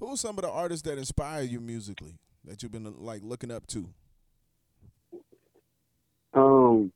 Who 0.00 0.08
are 0.08 0.16
some 0.16 0.38
of 0.38 0.42
the 0.44 0.50
artists 0.50 0.82
that 0.88 0.98
inspire 0.98 1.42
you 1.42 1.60
musically 1.60 2.14
that 2.44 2.62
you've 2.62 2.72
been 2.72 2.92
like 2.98 3.22
looking 3.22 3.50
up 3.50 3.66
to? 3.68 3.88
um 6.32 6.92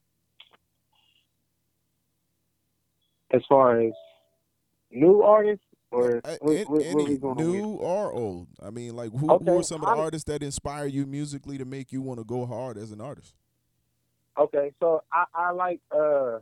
as 3.32 3.42
far 3.48 3.80
as 3.80 3.92
new 4.92 5.22
artists 5.22 5.64
or 5.90 6.20
Uh, 6.24 6.36
what, 6.40 6.68
what, 6.68 6.68
what 6.70 6.82
any 6.84 7.18
going 7.18 7.36
new 7.36 7.70
or 7.74 8.12
old? 8.12 8.46
I 8.62 8.70
mean, 8.70 8.94
like 8.94 9.10
who, 9.10 9.26
who 9.38 9.58
are 9.58 9.62
some 9.64 9.80
of 9.82 9.86
the 9.88 9.94
I'm- 9.94 9.98
artists 10.00 10.24
that 10.30 10.42
inspire 10.42 10.86
you 10.86 11.04
musically 11.04 11.58
to 11.58 11.64
make 11.64 11.90
you 11.92 12.00
want 12.00 12.20
to 12.20 12.24
go 12.24 12.46
hard 12.46 12.78
as 12.78 12.92
an 12.92 13.00
artist? 13.00 13.34
Okay, 14.38 14.72
so 14.80 15.02
I, 15.12 15.24
I 15.34 15.50
like 15.50 15.80
uh 15.90 16.38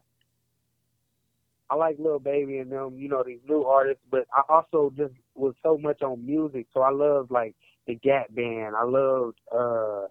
I 1.73 1.75
like 1.75 1.97
Lil 1.99 2.19
Baby 2.19 2.59
and 2.59 2.71
them, 2.71 2.99
you 2.99 3.09
know, 3.09 3.23
these 3.25 3.41
new 3.49 3.65
artists, 3.65 4.03
but 4.11 4.27
I 4.37 4.43
also 4.53 4.93
just 4.95 5.15
was 5.35 5.55
so 5.63 5.79
much 5.79 6.03
on 6.03 6.27
music. 6.27 6.67
So 6.75 6.83
I 6.83 6.91
love 6.91 7.31
like 7.31 7.55
the 7.87 7.95
Gap 7.95 8.27
Band. 8.35 8.75
I 8.77 8.85
loved 8.85 9.39
uh 9.51 10.07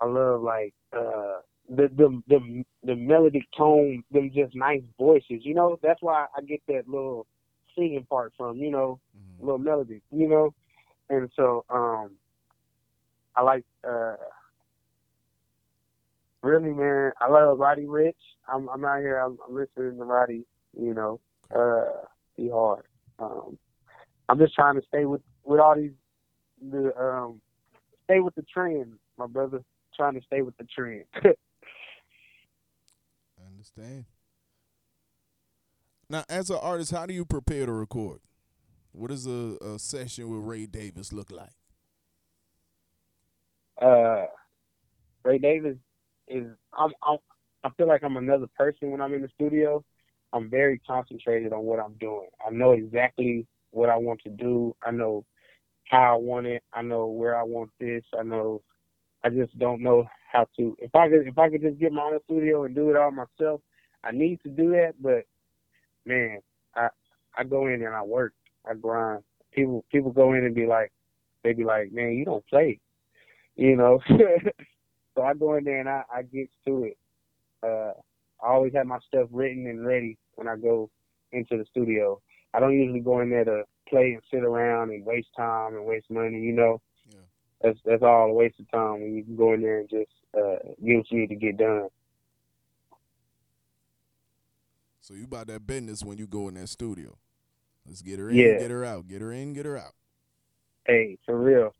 I 0.00 0.06
love 0.06 0.42
like 0.42 0.74
uh 0.94 1.40
the 1.70 1.88
the 1.96 2.22
the 2.28 2.64
the 2.84 2.94
melodic 2.94 3.44
tone, 3.56 4.04
them 4.10 4.30
just 4.34 4.54
nice 4.54 4.82
voices, 4.98 5.40
you 5.44 5.54
know, 5.54 5.78
that's 5.82 6.02
why 6.02 6.26
I 6.36 6.42
get 6.42 6.60
that 6.68 6.86
little 6.86 7.26
singing 7.74 8.04
part 8.10 8.34
from, 8.36 8.58
you 8.58 8.70
know, 8.70 9.00
Mhm. 9.16 9.46
little 9.46 9.58
melody, 9.58 10.02
you 10.10 10.28
know? 10.28 10.52
And 11.08 11.30
so 11.36 11.64
um 11.70 12.10
I 13.34 13.40
like 13.44 13.64
uh 13.82 14.16
really 16.42 16.72
man, 16.74 17.12
I 17.18 17.30
love 17.30 17.58
Roddy 17.58 17.86
Ricch. 17.86 18.12
I'm 18.46 18.68
I'm 18.68 18.84
out 18.84 18.98
here 19.00 19.20
I'm, 19.20 19.38
I'm 19.48 19.54
listening 19.54 19.96
to 19.96 20.04
Roddy, 20.04 20.44
you 20.78 20.94
know. 20.94 21.20
Uh 21.54 22.06
he 22.36 22.48
hard. 22.48 22.84
Um 23.18 23.58
I'm 24.28 24.38
just 24.38 24.54
trying 24.54 24.76
to 24.76 24.86
stay 24.86 25.04
with 25.04 25.22
with 25.44 25.60
all 25.60 25.74
these 25.76 25.92
the 26.70 26.96
um 26.96 27.40
stay 28.04 28.20
with 28.20 28.34
the 28.34 28.42
trend, 28.42 28.94
my 29.18 29.26
brother. 29.26 29.62
Trying 29.96 30.14
to 30.14 30.22
stay 30.22 30.40
with 30.40 30.56
the 30.56 30.64
trend. 30.64 31.04
I 31.14 31.28
understand. 33.50 34.06
Now, 36.08 36.24
as 36.28 36.48
an 36.50 36.58
artist, 36.60 36.90
how 36.92 37.06
do 37.06 37.12
you 37.14 37.24
prepare 37.24 37.66
to 37.66 37.72
record? 37.72 38.20
What 38.92 39.08
does 39.08 39.26
a, 39.26 39.56
a 39.62 39.78
session 39.78 40.28
with 40.28 40.46
Ray 40.46 40.66
Davis 40.66 41.12
look 41.12 41.30
like? 41.30 41.50
uh 43.80 44.26
Ray 45.24 45.38
Davis 45.38 45.76
is 46.28 46.46
I'm, 46.72 46.92
I'm 47.02 47.18
I 47.64 47.70
feel 47.76 47.86
like 47.86 48.02
I'm 48.02 48.16
another 48.16 48.46
person 48.58 48.90
when 48.90 49.00
I'm 49.00 49.14
in 49.14 49.22
the 49.22 49.28
studio. 49.34 49.84
I'm 50.32 50.50
very 50.50 50.78
concentrated 50.86 51.52
on 51.52 51.62
what 51.62 51.80
I'm 51.80 51.94
doing. 51.94 52.28
I 52.46 52.50
know 52.50 52.72
exactly 52.72 53.46
what 53.70 53.88
I 53.90 53.96
want 53.96 54.20
to 54.22 54.30
do. 54.30 54.74
I 54.84 54.90
know 54.90 55.24
how 55.90 56.14
I 56.14 56.16
want 56.16 56.46
it. 56.46 56.62
I 56.72 56.82
know 56.82 57.06
where 57.06 57.38
I 57.38 57.42
want 57.42 57.70
this. 57.78 58.02
I 58.18 58.22
know 58.22 58.62
I 59.24 59.28
just 59.28 59.56
don't 59.58 59.82
know 59.82 60.04
how 60.32 60.46
to 60.56 60.76
if 60.78 60.94
I 60.94 61.08
could 61.08 61.26
if 61.26 61.38
I 61.38 61.50
could 61.50 61.62
just 61.62 61.78
get 61.78 61.92
my 61.92 62.02
own 62.02 62.18
studio 62.24 62.64
and 62.64 62.74
do 62.74 62.90
it 62.90 62.96
all 62.96 63.10
myself, 63.10 63.60
I 64.02 64.12
need 64.12 64.40
to 64.42 64.48
do 64.48 64.70
that, 64.70 64.94
but 65.00 65.24
man, 66.06 66.38
I 66.74 66.88
I 67.36 67.44
go 67.44 67.66
in 67.66 67.82
and 67.82 67.94
I 67.94 68.02
work. 68.02 68.32
I 68.68 68.74
grind. 68.74 69.22
People 69.52 69.84
people 69.92 70.10
go 70.10 70.32
in 70.32 70.44
and 70.44 70.54
be 70.54 70.66
like 70.66 70.92
they 71.44 71.52
be 71.52 71.64
like, 71.64 71.92
Man, 71.92 72.12
you 72.12 72.24
don't 72.24 72.46
play 72.46 72.80
you 73.56 73.76
know. 73.76 74.00
so 75.14 75.22
I 75.22 75.34
go 75.34 75.54
in 75.56 75.64
there 75.64 75.80
and 75.80 75.88
I, 75.88 76.02
I 76.12 76.22
get 76.22 76.48
to 76.66 76.84
it. 76.84 76.98
Uh, 77.62 77.92
I 78.44 78.48
always 78.48 78.72
have 78.74 78.86
my 78.86 78.98
stuff 79.06 79.28
written 79.30 79.66
and 79.66 79.86
ready 79.86 80.18
when 80.36 80.48
I 80.48 80.56
go 80.56 80.90
into 81.32 81.56
the 81.56 81.64
studio. 81.70 82.20
I 82.54 82.60
don't 82.60 82.78
usually 82.78 83.00
go 83.00 83.20
in 83.20 83.30
there 83.30 83.44
to 83.44 83.64
play 83.88 84.12
and 84.12 84.22
sit 84.30 84.42
around 84.44 84.90
and 84.90 85.04
waste 85.04 85.28
time 85.36 85.74
and 85.74 85.84
waste 85.86 86.10
money, 86.10 86.38
you 86.40 86.52
know. 86.52 86.80
Yeah. 87.08 87.20
that's 87.62 87.78
that's 87.84 88.02
all 88.02 88.30
a 88.30 88.32
waste 88.32 88.60
of 88.60 88.70
time 88.70 89.00
when 89.02 89.14
you 89.14 89.24
can 89.24 89.36
go 89.36 89.52
in 89.54 89.62
there 89.62 89.80
and 89.80 89.88
just 89.88 90.10
uh, 90.36 90.56
get 90.84 90.96
what 90.96 91.10
you 91.10 91.20
need 91.20 91.28
to 91.28 91.34
get 91.36 91.56
done. 91.56 91.88
So 95.00 95.14
you 95.14 95.24
about 95.24 95.48
that 95.48 95.66
business 95.66 96.04
when 96.04 96.18
you 96.18 96.26
go 96.26 96.48
in 96.48 96.54
that 96.54 96.68
studio. 96.68 97.16
Let's 97.86 98.02
get 98.02 98.18
her 98.20 98.30
in, 98.30 98.36
Yeah. 98.36 98.58
get 98.58 98.70
her 98.70 98.84
out, 98.84 99.08
get 99.08 99.20
her 99.20 99.32
in, 99.32 99.52
get 99.54 99.66
her 99.66 99.76
out. 99.76 99.94
Hey, 100.86 101.18
for 101.26 101.36
real. 101.36 101.74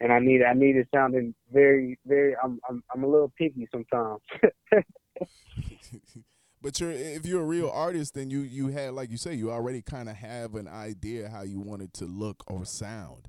And 0.00 0.12
I 0.12 0.18
need 0.18 0.42
I 0.42 0.52
need 0.54 0.76
it 0.76 0.88
sounding 0.94 1.34
very 1.52 1.98
very. 2.06 2.34
I'm 2.42 2.60
I'm 2.68 2.82
I'm 2.94 3.04
a 3.04 3.06
little 3.06 3.32
picky 3.36 3.68
sometimes. 3.70 4.20
but 6.62 6.78
you're 6.78 6.90
if 6.90 7.26
you're 7.26 7.42
a 7.42 7.46
real 7.46 7.70
artist, 7.70 8.14
then 8.14 8.30
you 8.30 8.40
you 8.40 8.68
had 8.68 8.92
like 8.92 9.10
you 9.10 9.16
say 9.16 9.34
you 9.34 9.50
already 9.50 9.82
kind 9.82 10.08
of 10.08 10.16
have 10.16 10.54
an 10.54 10.68
idea 10.68 11.28
how 11.28 11.42
you 11.42 11.60
want 11.60 11.82
it 11.82 11.92
to 11.94 12.04
look 12.04 12.44
or 12.46 12.64
sound. 12.64 13.28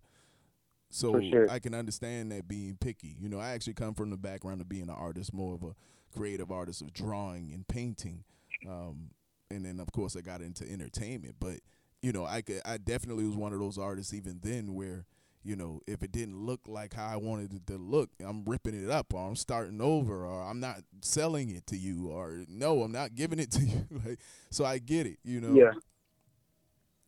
So 0.90 1.20
sure. 1.22 1.50
I 1.50 1.60
can 1.60 1.74
understand 1.74 2.32
that 2.34 2.48
being 2.48 2.78
picky. 2.80 3.16
You 3.20 3.30
know, 3.30 3.40
I 3.40 3.52
actually 3.52 3.76
come 3.76 3.94
from 3.94 4.10
the 4.10 4.18
background 4.18 4.60
of 4.60 4.68
being 4.68 4.84
an 4.84 4.90
artist, 4.90 5.34
more 5.34 5.56
of 5.56 5.64
a 5.64 5.74
creative 6.14 6.52
artist 6.52 6.82
of 6.82 6.92
drawing 6.92 7.52
and 7.54 7.66
painting, 7.66 8.26
um, 8.68 9.12
and 9.50 9.66
then 9.66 9.80
of 9.80 9.92
course 9.94 10.18
I 10.18 10.22
got 10.22 10.42
into 10.42 10.70
entertainment. 10.70 11.36
But 11.40 11.60
you 12.02 12.12
know, 12.12 12.26
I 12.26 12.42
could, 12.42 12.62
I 12.66 12.78
definitely 12.78 13.26
was 13.26 13.38
one 13.38 13.54
of 13.54 13.60
those 13.60 13.78
artists 13.78 14.14
even 14.14 14.40
then 14.42 14.74
where 14.74 15.06
you 15.44 15.56
know 15.56 15.82
if 15.88 16.04
it 16.04 16.12
didn't 16.12 16.38
look 16.46 16.62
like 16.68 16.94
how 16.94 17.08
I 17.08 17.16
wanted 17.18 17.54
it 17.54 17.68
to 17.68 17.78
look, 17.78 18.10
I'm 18.24 18.44
ripping 18.46 18.82
it 18.82 18.90
up, 18.90 19.14
or 19.14 19.28
I'm 19.28 19.36
starting 19.36 19.82
over, 19.82 20.26
or 20.26 20.44
I'm 20.44 20.60
not 20.60 20.82
selling 21.02 21.50
it 21.50 21.68
to 21.68 21.78
you, 21.78 22.10
or 22.10 22.46
no, 22.48 22.84
I'm 22.84 22.92
not 22.92 23.16
giving 23.16 23.40
it 23.40 23.52
to 23.52 23.62
you. 23.66 23.86
like, 24.06 24.20
so 24.50 24.66
I 24.66 24.80
get 24.80 25.08
it, 25.08 25.20
you 25.24 25.42
know. 25.42 25.58
yeah, 25.58 25.72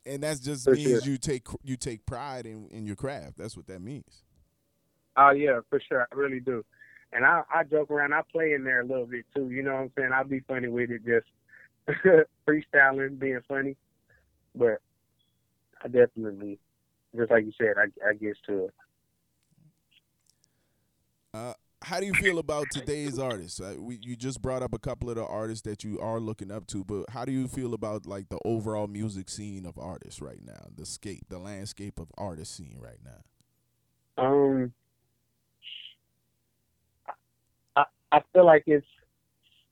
And 0.05 0.21
that's 0.23 0.39
just 0.41 0.67
For 0.67 0.75
means 0.75 1.05
sure. 1.05 1.05
you 1.05 1.17
take 1.17 1.47
you 1.63 1.77
take 1.77 2.05
pride 2.05 2.45
in, 2.45 2.67
in 2.69 2.85
your 2.85 2.95
craft. 2.97 3.37
That's 3.37 3.55
what 3.55 3.67
that 3.67 3.81
means. 3.81 4.23
oh 5.17 5.31
yeah, 5.31 5.59
for 5.69 5.79
sure. 5.87 6.07
I 6.11 6.15
really 6.15 6.39
do. 6.39 6.63
And 7.11 7.25
I 7.25 7.43
I 7.53 7.63
joke 7.63 7.91
around. 7.91 8.13
I 8.13 8.21
play 8.31 8.53
in 8.53 8.63
there 8.63 8.81
a 8.81 8.85
little 8.85 9.05
bit 9.05 9.25
too. 9.35 9.49
You 9.51 9.63
know 9.63 9.73
what 9.73 9.81
I'm 9.81 9.91
saying? 9.97 10.11
I'll 10.13 10.23
be 10.23 10.41
funny 10.41 10.67
with 10.67 10.89
it, 10.91 11.03
just 11.05 11.27
freestyling, 12.47 13.19
being 13.19 13.41
funny. 13.47 13.77
But 14.55 14.79
I 15.83 15.87
definitely, 15.87 16.59
just 17.15 17.31
like 17.31 17.45
you 17.45 17.51
said, 17.59 17.75
I 17.77 18.09
I 18.09 18.13
get 18.13 18.37
to 18.47 18.65
it. 18.65 18.73
Uh, 21.33 21.53
how 21.81 21.99
do 21.99 22.05
you 22.05 22.13
feel 22.13 22.39
about 22.39 22.67
today's 22.71 23.19
artists? 23.19 23.59
Uh, 23.59 23.75
we, 23.77 23.99
you 24.01 24.15
just 24.15 24.41
brought 24.41 24.63
up 24.63 24.73
a 24.73 24.79
couple 24.79 25.09
of 25.09 25.15
the 25.15 25.25
artists 25.25 25.63
that 25.63 25.83
you 25.83 25.99
are 25.99 26.19
looking 26.19 26.51
up 26.51 26.65
to, 26.67 26.83
but 26.83 27.09
how 27.09 27.25
do 27.25 27.31
you 27.31 27.47
feel 27.47 27.73
about 27.73 28.05
like 28.05 28.29
the 28.29 28.39
overall 28.45 28.87
music 28.87 29.29
scene 29.29 29.65
of 29.65 29.77
artists 29.77 30.21
right 30.21 30.41
now? 30.43 30.67
The 30.75 30.85
scape, 30.85 31.25
the 31.29 31.39
landscape 31.39 31.99
of 31.99 32.11
artist 32.17 32.55
scene 32.55 32.77
right 32.79 32.99
now. 33.03 34.23
Um, 34.23 34.73
I 37.75 37.85
I 38.11 38.21
feel 38.31 38.45
like 38.45 38.63
it's 38.67 38.85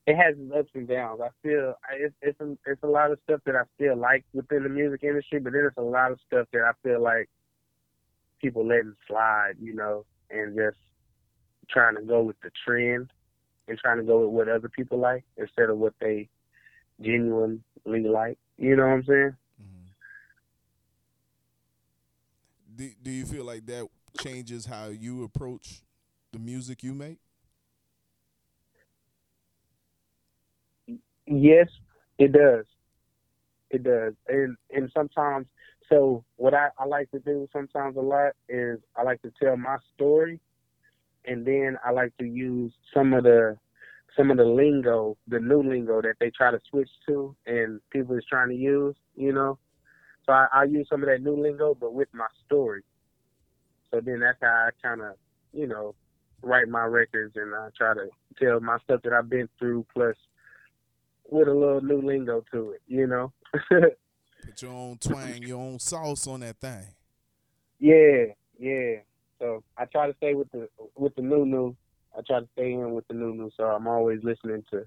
it 0.08 0.16
has 0.16 0.36
its 0.38 0.52
ups 0.58 0.72
and 0.74 0.88
downs. 0.88 1.22
I 1.24 1.30
feel 1.44 1.76
it's 1.94 2.16
it's 2.22 2.40
a, 2.40 2.58
it's 2.66 2.84
a 2.84 2.88
lot 2.88 3.12
of 3.12 3.20
stuff 3.24 3.42
that 3.46 3.56
I 3.56 3.62
still 3.76 3.98
like 3.98 4.26
within 4.34 4.64
the 4.64 4.70
music 4.70 5.04
industry, 5.04 5.40
but 5.40 5.54
then 5.54 5.66
it's 5.68 5.78
a 5.78 5.82
lot 5.82 6.12
of 6.12 6.20
stuff 6.26 6.48
that 6.54 6.62
I 6.62 6.72
feel 6.82 7.02
like 7.02 7.30
people 8.42 8.68
letting 8.68 8.96
slide, 9.08 9.54
you 9.62 9.76
know, 9.76 10.06
and 10.32 10.56
just 10.56 10.78
trying 11.70 11.96
to 11.96 12.02
go 12.02 12.24
with 12.24 12.40
the 12.42 12.50
trend 12.66 13.12
and 13.68 13.78
trying 13.78 13.98
to 13.98 14.04
go 14.04 14.22
with 14.22 14.30
what 14.30 14.50
other 14.50 14.70
people 14.70 14.98
like 15.00 15.24
instead 15.38 15.70
of 15.70 15.78
what 15.78 15.94
they 16.02 16.28
genuinely 17.00 17.62
like. 17.86 18.40
You 18.58 18.76
know 18.76 18.88
what 18.88 18.94
I'm 18.94 19.04
saying? 19.04 19.36
Mm-hmm. 19.62 19.88
Do 22.76 22.90
Do 23.04 23.12
you 23.12 23.26
feel 23.26 23.46
like 23.46 23.68
that 23.68 23.88
changes 24.20 24.66
how 24.66 24.88
you 24.88 25.24
approach 25.24 25.84
the 26.34 26.40
music 26.40 26.82
you 26.82 26.96
make? 26.96 27.20
Yes, 31.26 31.70
it 32.20 32.32
does. 32.32 32.66
It 33.70 33.84
does. 33.84 34.14
And 34.28 34.58
and 34.72 34.90
sometimes 34.94 35.48
so 35.90 36.24
what 36.38 36.54
I, 36.54 36.70
I 36.80 36.86
like 36.86 37.12
to 37.12 37.20
do 37.20 37.48
sometimes 37.52 37.98
a 37.98 38.02
lot 38.02 38.32
is 38.50 38.80
I 38.96 39.04
like 39.04 39.22
to 39.24 39.32
tell 39.42 39.58
my 39.58 39.78
story 39.96 40.40
and 41.26 41.46
then 41.46 41.78
I 41.86 41.92
like 41.92 42.16
to 42.20 42.26
use 42.26 42.74
some 42.94 43.14
of 43.14 43.24
the 43.24 43.58
some 44.18 44.32
of 44.32 44.38
the 44.38 44.46
lingo, 44.46 45.18
the 45.28 45.40
new 45.40 45.64
lingo 45.64 46.02
that 46.02 46.16
they 46.20 46.32
try 46.32 46.52
to 46.52 46.60
switch 46.70 46.90
to 47.08 47.36
and 47.46 47.82
people 47.92 48.18
is 48.18 48.26
trying 48.30 48.50
to 48.50 48.56
use, 48.56 48.96
you 49.16 49.34
know. 49.34 49.60
So 50.26 50.34
I, 50.34 50.48
I 50.54 50.64
use 50.66 50.88
some 50.90 51.04
of 51.04 51.10
that 51.10 51.22
new 51.24 51.42
lingo 51.42 51.76
but 51.80 51.94
with 51.94 52.10
my 52.14 52.28
story. 52.46 52.84
So 53.92 54.00
then 54.02 54.20
that's 54.22 54.38
how 54.42 54.48
I 54.68 54.70
kinda, 54.82 55.16
you 55.54 55.68
know, 55.68 55.96
write 56.42 56.68
my 56.70 56.86
records 56.86 57.36
and 57.36 57.54
I 57.54 57.70
try 57.78 57.94
to 57.94 58.08
tell 58.40 58.60
my 58.60 58.78
stuff 58.80 59.02
that 59.04 59.14
I've 59.14 59.30
been 59.30 59.50
through 59.60 59.86
plus 59.94 60.16
with 61.32 61.48
a 61.48 61.54
little 61.54 61.82
new 61.82 62.02
lingo 62.02 62.44
to 62.52 62.72
it, 62.72 62.82
you 62.88 63.08
know. 63.08 63.32
Put 63.70 64.62
your 64.62 64.72
own 64.72 64.98
twang, 64.98 65.42
your 65.42 65.60
own 65.60 65.80
sauce 65.80 66.28
on 66.28 66.42
that 66.42 66.58
thing. 66.58 66.86
yeah, 67.80 68.26
yeah. 68.60 68.98
So 69.40 69.64
I 69.78 69.86
try 69.86 70.08
to 70.08 70.14
stay 70.18 70.36
with 70.36 70.52
the 70.52 70.68
with 70.96 71.16
the 71.16 71.24
new 71.24 71.46
new. 71.46 71.76
I 72.16 72.22
try 72.22 72.42
to 72.42 72.48
stay 72.54 72.74
in 72.74 72.92
with 72.94 73.08
the 73.08 73.16
new 73.16 73.34
new. 73.34 73.50
So 73.58 73.64
I'm 73.64 73.88
always 73.88 74.20
listening 74.24 74.64
to 74.72 74.86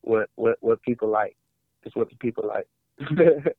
what 0.00 0.30
what 0.36 0.56
what 0.60 0.80
people 0.82 1.08
like. 1.08 1.36
It's 1.82 1.96
what 1.96 2.08
the 2.08 2.16
people 2.16 2.48
like. 2.48 2.66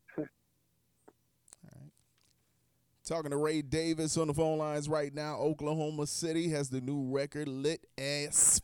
Talking 3.05 3.31
to 3.31 3.37
Ray 3.37 3.61
Davis 3.61 4.15
on 4.15 4.27
the 4.27 4.33
phone 4.33 4.57
lines 4.57 4.87
right 4.87 5.13
now. 5.13 5.35
Oklahoma 5.35 6.07
City 6.07 6.49
has 6.49 6.69
the 6.69 6.79
new 6.79 7.03
record 7.13 7.49
Lit 7.49 7.85
As 7.97 8.61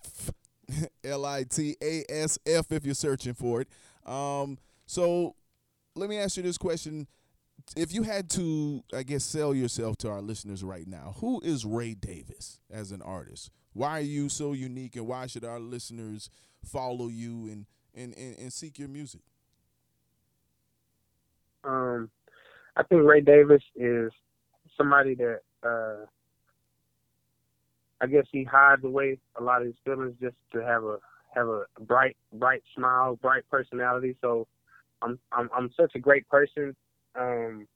L 1.04 1.26
I 1.26 1.44
T 1.44 1.76
A 1.82 2.04
S 2.10 2.40
F 2.46 2.72
if 2.72 2.86
you're 2.86 2.96
searching 2.96 3.34
for 3.34 3.62
it. 3.62 3.68
Um, 4.06 4.58
so 4.86 5.36
let 5.96 6.10
me 6.10 6.18
ask 6.18 6.38
you 6.38 6.44
this 6.44 6.58
question. 6.58 7.08
If 7.76 7.94
you 7.94 8.04
had 8.04 8.30
to, 8.32 8.84
I 8.94 9.04
guess, 9.04 9.24
sell 9.24 9.54
yourself 9.54 9.98
to 9.98 10.10
our 10.10 10.22
listeners 10.22 10.64
right 10.64 10.88
now, 10.88 11.16
who 11.20 11.42
is 11.42 11.66
Ray 11.66 11.94
Davis 11.94 12.60
as 12.72 12.92
an 12.92 13.02
artist? 13.02 13.52
Why 13.74 14.00
are 14.00 14.02
you 14.02 14.30
so 14.30 14.54
unique 14.54 14.96
and 14.96 15.06
why 15.06 15.28
should 15.28 15.46
our 15.46 15.60
listeners 15.60 16.30
follow 16.64 17.08
you 17.08 17.48
and, 17.48 17.66
and, 17.94 18.18
and, 18.18 18.40
and 18.40 18.54
seek 18.54 18.80
your 18.80 18.88
music? 18.88 19.22
um, 21.64 22.10
I 22.76 22.84
think 22.84 23.04
Ray 23.04 23.22
Davis 23.22 23.64
is 23.76 24.12
somebody 24.78 25.16
that 25.16 25.40
uh, 25.64 26.06
I 28.02 28.08
guess 28.08 28.26
he 28.32 28.44
hides 28.44 28.84
away 28.84 29.18
a 29.40 29.44
lot 29.44 29.62
of 29.62 29.68
his 29.68 29.76
feelings 29.84 30.16
just 30.22 30.36
to 30.54 30.64
have 30.64 30.84
a 30.84 30.98
have 31.36 31.48
a 31.48 31.64
bright 31.82 32.18
bright 32.34 32.64
smile, 32.76 33.16
bright 33.22 33.44
personality. 33.50 34.16
So 34.22 34.48
I'm 35.02 35.20
I'm 35.32 35.50
I'm 35.56 35.72
such 35.78 35.92
a 35.96 36.00
great 36.00 36.28
person. 36.30 36.76
Um, 37.20 37.68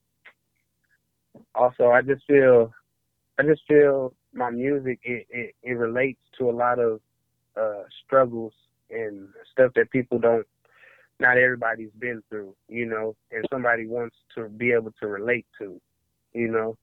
also, 1.56 1.90
I 1.90 2.02
just 2.02 2.26
feel 2.26 2.74
I 3.40 3.44
just 3.44 3.62
feel 3.68 4.14
my 4.34 4.50
music 4.50 5.00
it, 5.04 5.28
it, 5.30 5.56
it 5.62 5.74
relates 5.74 6.20
to 6.38 6.50
a 6.50 6.52
lot 6.52 6.80
of 6.80 7.00
uh, 7.60 7.84
struggles 8.06 8.54
and 8.90 9.28
stuff 9.52 9.72
that 9.76 9.92
people 9.92 10.20
don't 10.20 10.48
not 11.20 11.38
everybody's 11.38 11.92
been 12.00 12.22
through, 12.30 12.56
you 12.68 12.86
know, 12.86 13.16
and 13.32 13.46
somebody 13.52 13.88
wants 13.88 14.16
to 14.36 14.50
be 14.50 14.72
able 14.72 14.92
to 15.00 15.08
relate 15.08 15.46
to, 15.60 15.80
you 16.34 16.48
know. 16.48 16.78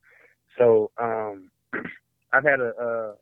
So 0.58 0.90
um 0.98 1.50
I've 2.32 2.44
had 2.44 2.60
a 2.60 3.14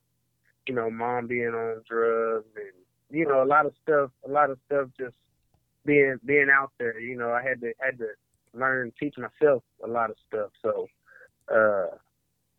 you 0.68 0.74
know, 0.74 0.90
mom 0.90 1.26
being 1.26 1.48
on 1.48 1.82
drugs 1.88 2.46
and 2.56 2.72
you 3.10 3.26
know, 3.26 3.42
a 3.42 3.46
lot 3.46 3.66
of 3.66 3.72
stuff 3.82 4.10
a 4.26 4.30
lot 4.30 4.50
of 4.50 4.58
stuff 4.66 4.88
just 4.98 5.16
being 5.84 6.16
being 6.24 6.48
out 6.52 6.72
there, 6.78 7.00
you 7.00 7.16
know, 7.16 7.30
I 7.32 7.42
had 7.42 7.60
to 7.62 7.72
had 7.80 7.98
to 7.98 8.08
learn 8.54 8.92
teach 8.98 9.14
myself 9.16 9.62
a 9.84 9.88
lot 9.88 10.10
of 10.10 10.16
stuff. 10.28 10.50
So 10.62 10.86
uh 11.52 11.96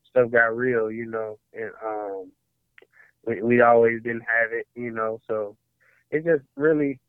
stuff 0.10 0.32
got 0.32 0.56
real, 0.56 0.92
you 0.92 1.06
know, 1.06 1.38
and 1.54 1.72
um 1.86 2.32
we 3.26 3.42
we 3.42 3.62
always 3.62 4.02
didn't 4.02 4.22
have 4.22 4.52
it, 4.52 4.68
you 4.76 4.92
know, 4.92 5.22
so 5.28 5.56
it 6.12 6.26
just 6.26 6.44
really 6.56 7.00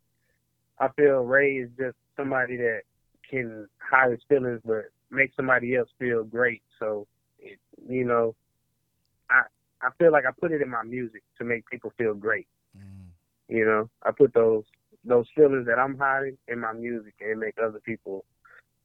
I 0.78 0.88
feel 0.96 1.20
Ray 1.20 1.56
is 1.56 1.70
just 1.78 1.96
somebody 2.16 2.56
that 2.58 2.82
can 3.28 3.68
hide 3.78 4.10
his 4.10 4.20
feelings 4.28 4.60
but 4.64 4.90
make 5.10 5.32
somebody 5.36 5.76
else 5.76 5.88
feel 5.98 6.24
great. 6.24 6.62
So, 6.78 7.06
it, 7.38 7.58
you 7.88 8.04
know, 8.04 8.34
I 9.82 9.88
feel 9.98 10.12
like 10.12 10.24
I 10.26 10.30
put 10.38 10.52
it 10.52 10.62
in 10.62 10.70
my 10.70 10.82
music 10.82 11.22
to 11.38 11.44
make 11.44 11.66
people 11.66 11.92
feel 11.96 12.14
great. 12.14 12.46
Mm. 12.76 13.08
You 13.48 13.64
know, 13.64 13.90
I 14.02 14.10
put 14.10 14.34
those 14.34 14.64
those 15.04 15.26
feelings 15.34 15.66
that 15.66 15.78
I'm 15.78 15.96
hiding 15.96 16.36
in 16.48 16.60
my 16.60 16.72
music 16.72 17.14
and 17.20 17.40
make 17.40 17.54
other 17.58 17.80
people 17.80 18.24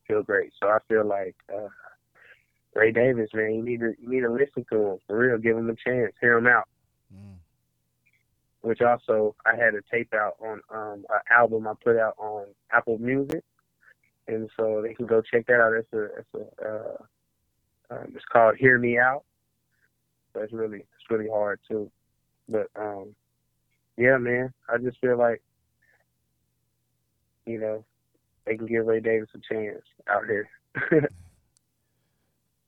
feel 0.08 0.24
great. 0.24 0.54
So 0.62 0.70
I 0.70 0.78
feel 0.88 1.06
like 1.06 1.36
uh, 1.54 1.68
Ray 2.74 2.92
Davis, 2.92 3.30
man, 3.34 3.54
you 3.56 3.64
need 3.64 3.80
to 3.82 3.94
you 4.00 4.10
need 4.10 4.22
to 4.22 4.32
listen 4.32 4.66
to 4.72 4.92
him 4.92 4.98
for 5.08 5.18
real. 5.18 5.38
Give 5.38 5.58
him 5.58 5.70
a 5.70 5.76
chance. 5.76 6.14
Hear 6.22 6.38
him 6.38 6.48
out. 6.48 6.68
Mm. 7.14 7.36
which 8.62 8.82
also 8.82 9.36
I 9.46 9.56
had 9.56 9.76
a 9.76 9.82
tape 9.92 10.12
out 10.14 10.36
on 10.42 10.60
um 10.74 11.06
an 11.10 11.20
album 11.32 11.68
I 11.68 11.74
put 11.84 11.98
out 11.98 12.16
on 12.18 12.48
Apple 12.72 12.98
Music, 12.98 13.44
and 14.28 14.50
so 14.58 14.82
they 14.82 14.94
can 14.96 15.06
go 15.06 15.22
check 15.22 15.46
that 15.48 15.62
out. 15.62 15.74
It's 15.74 15.94
a 15.94 16.04
it's 16.20 16.34
a 16.34 16.68
uh, 16.68 16.98
um, 17.92 18.14
it's 18.16 18.26
called 18.26 18.56
Hear 18.58 18.80
Me 18.80 18.98
Out, 18.98 19.24
so 20.36 20.41
it's 20.41 20.54
really 20.54 20.80
it's 20.80 21.10
really 21.10 21.30
hard 21.30 21.60
too. 21.67 21.89
But 22.48 22.67
um, 22.76 23.15
yeah, 23.98 24.17
man, 24.17 24.54
I 24.69 24.78
just 24.78 25.00
feel 25.00 25.17
like 25.17 25.41
you 27.45 27.60
know 27.60 27.86
they 28.45 28.58
can 28.58 28.67
give 28.67 28.86
Ray 28.86 29.00
Davis 29.00 29.30
a 29.34 29.54
chance 29.54 29.82
out 30.10 30.24
here. 30.26 30.50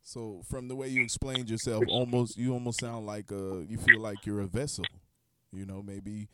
so 0.02 0.42
from 0.50 0.68
the 0.68 0.76
way 0.76 0.88
you 0.88 1.04
explained 1.04 1.50
yourself, 1.50 1.84
almost 1.90 2.38
you 2.38 2.54
almost 2.54 2.80
sound 2.80 3.06
like 3.06 3.32
uh 3.32 3.60
you 3.60 3.78
feel 3.78 4.00
like 4.00 4.26
you're 4.26 4.42
a 4.42 4.48
vessel. 4.48 4.86
You 5.52 5.66
know, 5.66 5.82
maybe 5.82 6.30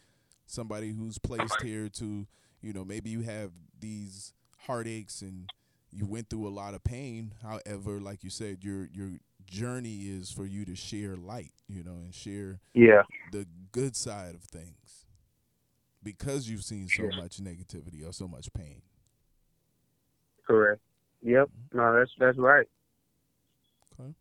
somebody 0.46 0.91
who's 0.91 1.17
placed 1.17 1.62
here 1.62 1.88
to, 1.88 2.28
you 2.62 2.74
know, 2.74 2.84
maybe 2.84 3.10
you 3.10 3.22
have 3.22 3.52
these 3.80 4.34
heartaches 4.65 5.22
and 5.22 5.50
you 5.91 6.06
went 6.06 6.30
through 6.30 6.48
a 6.48 6.50
lot 6.50 6.74
of 6.74 6.84
pain. 6.84 7.34
However, 7.41 8.00
like 8.00 8.24
you 8.24 8.30
said, 8.30 8.63
your 8.63 8.88
your 8.91 9.12
journey 9.46 10.02
is 10.04 10.32
for 10.32 10.46
you 10.46 10.66
to 10.66 10.76
share 10.76 11.16
light, 11.16 11.54
you 11.68 11.84
know, 11.84 12.02
and 12.04 12.14
share 12.14 12.60
yeah 12.74 13.04
the 13.32 13.46
good 13.72 13.96
side 13.96 14.36
of 14.36 14.44
things 14.44 15.06
because 16.04 16.50
you've 16.50 16.64
seen 16.64 16.88
so 16.88 17.04
yeah. 17.04 17.18
much 17.18 17.38
negativity 17.38 18.08
or 18.08 18.12
so 18.12 18.28
much 18.28 18.52
pain. 18.54 18.82
Correct. 20.46 20.82
Yep. 21.22 21.48
Mm-hmm. 21.48 21.78
No, 21.78 21.98
that's 21.98 22.12
that's 22.20 22.38
right. 22.38 22.68
Okay. 24.00 24.14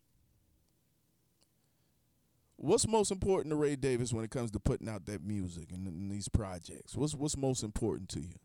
What's 2.55 2.87
most 2.87 3.11
important 3.11 3.51
to 3.51 3.55
Ray 3.57 3.75
Davis 3.75 4.13
when 4.13 4.23
it 4.23 4.31
comes 4.31 4.51
to 4.51 4.59
putting 4.59 4.87
out 4.87 5.05
that 5.05 5.23
music 5.23 5.71
and, 5.71 5.87
and 5.87 6.11
these 6.11 6.29
projects? 6.29 6.95
What's 6.95 7.13
what's 7.13 7.37
most 7.37 7.63
important 7.63 8.09
to 8.09 8.21
you? 8.21 8.35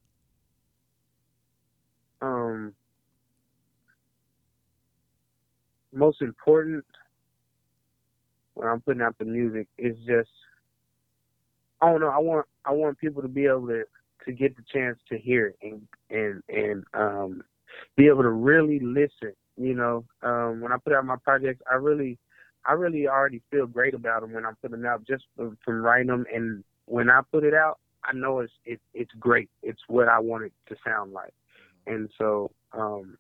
Um, 2.21 2.75
most 5.93 6.23
important 6.23 6.85
when 8.55 8.69
I'm 8.69 8.81
putting 8.81 9.03
out 9.03 9.17
the 9.19 9.25
music 9.25 9.69
is 9.79 9.97
just 10.07 10.31
I 11.81 11.91
don't 11.91 12.01
know. 12.01 12.09
I 12.09 12.19
want 12.19 12.47
I 12.65 12.73
want 12.73 12.99
people 12.99 13.23
to 13.23 13.29
be 13.29 13.47
able 13.47 13.69
to 13.69 13.85
to 14.25 14.33
get 14.33 14.57
the 14.57 14.63
chance 14.73 14.99
to 15.09 15.19
hear 15.19 15.47
it 15.47 15.57
and 15.63 15.83
and 16.11 16.43
and 16.49 16.85
um 16.95 17.43
be 17.97 18.07
able 18.07 18.23
to 18.23 18.31
really 18.31 18.81
listen. 18.81 19.33
You 19.57 19.75
know, 19.75 20.05
um, 20.23 20.61
when 20.61 20.73
I 20.73 20.77
put 20.77 20.93
out 20.93 21.05
my 21.05 21.17
projects, 21.17 21.63
I 21.71 21.75
really 21.75 22.19
I 22.65 22.73
really 22.73 23.09
already 23.09 23.43
feel 23.51 23.67
great 23.67 23.95
about 23.95 24.21
them 24.21 24.33
when 24.33 24.45
I'm 24.45 24.57
putting 24.57 24.85
out 24.85 25.07
just 25.07 25.25
from, 25.37 25.57
from 25.65 25.83
writing 25.83 26.09
them. 26.09 26.27
And 26.33 26.63
when 26.87 27.11
I 27.11 27.21
put 27.33 27.45
it 27.45 27.55
out, 27.55 27.79
I 28.05 28.13
know 28.13 28.41
it's 28.41 28.53
it, 28.65 28.81
it's 28.95 29.13
great. 29.19 29.51
It's 29.63 29.81
what 29.89 30.09
I 30.09 30.19
want 30.19 30.45
it 30.45 30.53
to 30.69 30.77
sound 30.85 31.13
like. 31.13 31.33
And 31.87 32.09
so 32.19 32.51
um, 32.73 33.17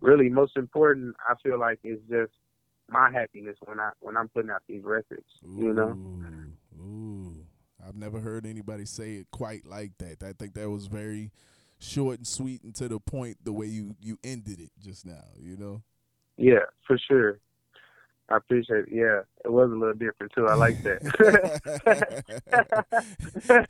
really 0.00 0.28
most 0.28 0.56
important 0.56 1.16
I 1.28 1.34
feel 1.42 1.58
like 1.58 1.78
is 1.84 1.98
just 2.10 2.32
my 2.90 3.10
happiness 3.10 3.56
when 3.64 3.80
I 3.80 3.90
when 4.00 4.16
I'm 4.16 4.28
putting 4.28 4.50
out 4.50 4.62
these 4.68 4.82
records. 4.84 5.26
Ooh, 5.44 5.62
you 5.62 5.72
know. 5.72 5.98
Ooh. 6.80 7.34
I've 7.86 7.96
never 7.96 8.20
heard 8.20 8.44
anybody 8.44 8.84
say 8.84 9.14
it 9.14 9.28
quite 9.30 9.64
like 9.64 9.92
that. 9.98 10.22
I 10.22 10.32
think 10.32 10.54
that 10.54 10.68
was 10.68 10.86
very 10.86 11.30
short 11.78 12.18
and 12.18 12.26
sweet 12.26 12.62
and 12.64 12.74
to 12.74 12.88
the 12.88 12.98
point 12.98 13.38
the 13.44 13.52
way 13.52 13.66
you 13.66 13.94
you 14.00 14.18
ended 14.24 14.60
it 14.60 14.70
just 14.82 15.06
now, 15.06 15.24
you 15.38 15.56
know? 15.56 15.82
Yeah, 16.36 16.66
for 16.86 16.98
sure. 16.98 17.38
I 18.30 18.36
appreciate 18.36 18.84
it. 18.88 18.88
Yeah, 18.92 19.20
it 19.44 19.50
was 19.50 19.70
a 19.70 19.74
little 19.74 19.94
different 19.94 20.32
too. 20.34 20.46
I 20.46 20.54
like 20.54 20.82
that. 20.82 22.08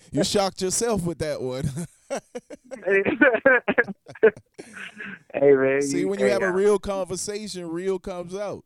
you 0.13 0.25
shocked 0.25 0.61
yourself 0.63 1.05
with 1.05 1.19
that 1.19 1.41
one. 1.41 1.71
hey 5.33 5.53
man. 5.53 5.83
See, 5.83 6.05
when 6.05 6.19
you 6.19 6.27
have 6.27 6.43
a 6.43 6.51
real 6.51 6.79
conversation, 6.79 7.69
real 7.69 8.01
comes 8.01 8.35
out. 8.35 8.65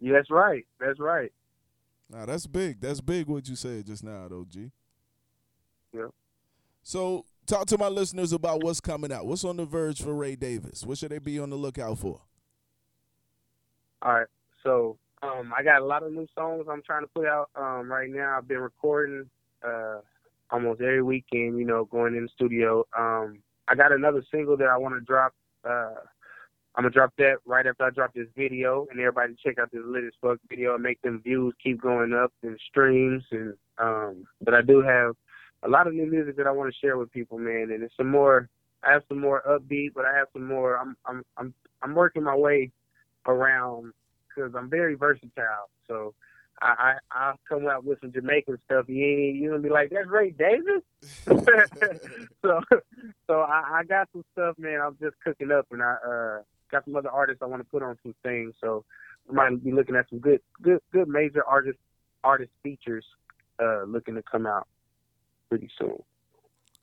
Yeah, 0.00 0.12
that's 0.12 0.30
right. 0.30 0.66
That's 0.78 0.98
right. 0.98 1.32
Now 2.10 2.26
that's 2.26 2.46
big. 2.46 2.80
That's 2.80 3.00
big 3.00 3.28
what 3.28 3.48
you 3.48 3.56
said 3.56 3.86
just 3.86 4.04
now, 4.04 4.26
though, 4.28 4.44
G. 4.48 4.72
Yeah. 5.94 6.08
So 6.82 7.24
talk 7.46 7.66
to 7.68 7.78
my 7.78 7.88
listeners 7.88 8.32
about 8.32 8.62
what's 8.62 8.80
coming 8.80 9.12
out. 9.12 9.26
What's 9.26 9.44
on 9.44 9.56
the 9.56 9.64
verge 9.64 10.02
for 10.02 10.14
Ray 10.14 10.36
Davis? 10.36 10.84
What 10.84 10.98
should 10.98 11.12
they 11.12 11.18
be 11.18 11.38
on 11.38 11.48
the 11.48 11.56
lookout 11.56 11.98
for? 11.98 12.20
All 14.02 14.12
right. 14.12 14.26
So 14.62 14.98
um, 15.22 15.52
I 15.56 15.62
got 15.62 15.82
a 15.82 15.84
lot 15.84 16.02
of 16.02 16.12
new 16.12 16.26
songs 16.36 16.66
I'm 16.70 16.82
trying 16.82 17.02
to 17.02 17.10
put 17.14 17.26
out 17.26 17.50
um, 17.56 17.90
right 17.90 18.10
now. 18.10 18.36
I've 18.38 18.48
been 18.48 18.58
recording 18.58 19.28
uh, 19.66 20.00
almost 20.50 20.80
every 20.80 21.02
weekend, 21.02 21.58
you 21.58 21.64
know, 21.64 21.84
going 21.84 22.16
in 22.16 22.24
the 22.24 22.28
studio. 22.34 22.86
Um, 22.98 23.38
I 23.68 23.74
got 23.74 23.92
another 23.92 24.24
single 24.30 24.56
that 24.56 24.68
I 24.68 24.76
want 24.76 24.94
to 24.94 25.00
drop. 25.00 25.32
Uh, 25.64 25.94
I'm 26.74 26.84
gonna 26.84 26.90
drop 26.90 27.12
that 27.18 27.36
right 27.44 27.66
after 27.66 27.84
I 27.84 27.90
drop 27.90 28.14
this 28.14 28.28
video, 28.34 28.86
and 28.90 28.98
everybody 28.98 29.34
check 29.44 29.58
out 29.58 29.70
this 29.70 29.82
latest 29.84 30.16
fuck 30.22 30.38
video 30.48 30.74
and 30.74 30.82
make 30.82 31.00
them 31.02 31.20
views 31.22 31.54
keep 31.62 31.80
going 31.80 32.14
up 32.14 32.32
and 32.42 32.58
streams. 32.70 33.22
And 33.30 33.54
um, 33.78 34.26
but 34.40 34.54
I 34.54 34.62
do 34.62 34.80
have 34.80 35.14
a 35.62 35.68
lot 35.68 35.86
of 35.86 35.92
new 35.92 36.06
music 36.06 36.36
that 36.38 36.46
I 36.46 36.50
want 36.50 36.72
to 36.72 36.78
share 36.80 36.96
with 36.96 37.12
people, 37.12 37.38
man. 37.38 37.70
And 37.72 37.82
it's 37.82 37.96
some 37.96 38.10
more. 38.10 38.48
I 38.82 38.92
have 38.92 39.02
some 39.08 39.20
more 39.20 39.42
upbeat, 39.46 39.92
but 39.94 40.06
I 40.06 40.16
have 40.16 40.28
some 40.32 40.46
more. 40.46 40.78
I'm 40.78 40.96
I'm 41.04 41.22
I'm 41.36 41.54
I'm 41.82 41.94
working 41.94 42.22
my 42.22 42.34
way 42.34 42.70
around 43.26 43.92
because 44.34 44.54
I'm 44.54 44.70
very 44.70 44.94
versatile. 44.94 45.68
So 45.86 46.14
I, 46.60 46.74
I 46.78 46.94
I'll 47.10 47.40
come 47.48 47.66
out 47.66 47.84
with 47.84 48.00
some 48.00 48.12
Jamaican 48.12 48.58
stuff. 48.64 48.88
You 48.88 48.94
you 48.94 49.50
gonna 49.50 49.62
be 49.62 49.68
like 49.68 49.90
that's 49.90 50.08
Ray 50.08 50.30
Davis. 50.30 50.82
so 52.42 52.60
so 53.26 53.40
I, 53.40 53.80
I 53.80 53.84
got 53.84 54.08
some 54.12 54.24
stuff, 54.32 54.58
man. 54.58 54.80
I'm 54.80 54.96
just 55.00 55.16
cooking 55.24 55.50
up, 55.50 55.66
and 55.70 55.82
I 55.82 55.94
uh 56.06 56.42
got 56.70 56.84
some 56.84 56.96
other 56.96 57.10
artists 57.10 57.42
I 57.42 57.46
want 57.46 57.60
to 57.62 57.68
put 57.68 57.82
on 57.82 57.98
some 58.02 58.14
things. 58.22 58.54
So 58.60 58.84
we 59.28 59.34
might 59.34 59.62
be 59.62 59.72
looking 59.72 59.96
at 59.96 60.08
some 60.08 60.20
good 60.20 60.40
good 60.60 60.80
good 60.92 61.08
major 61.08 61.44
artist 61.44 61.78
artist 62.24 62.52
features 62.62 63.04
uh 63.60 63.82
looking 63.84 64.14
to 64.14 64.22
come 64.22 64.46
out 64.46 64.68
pretty 65.48 65.68
soon. 65.78 66.02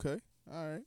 Okay, 0.04 0.22
all 0.52 0.66
right. 0.66 0.84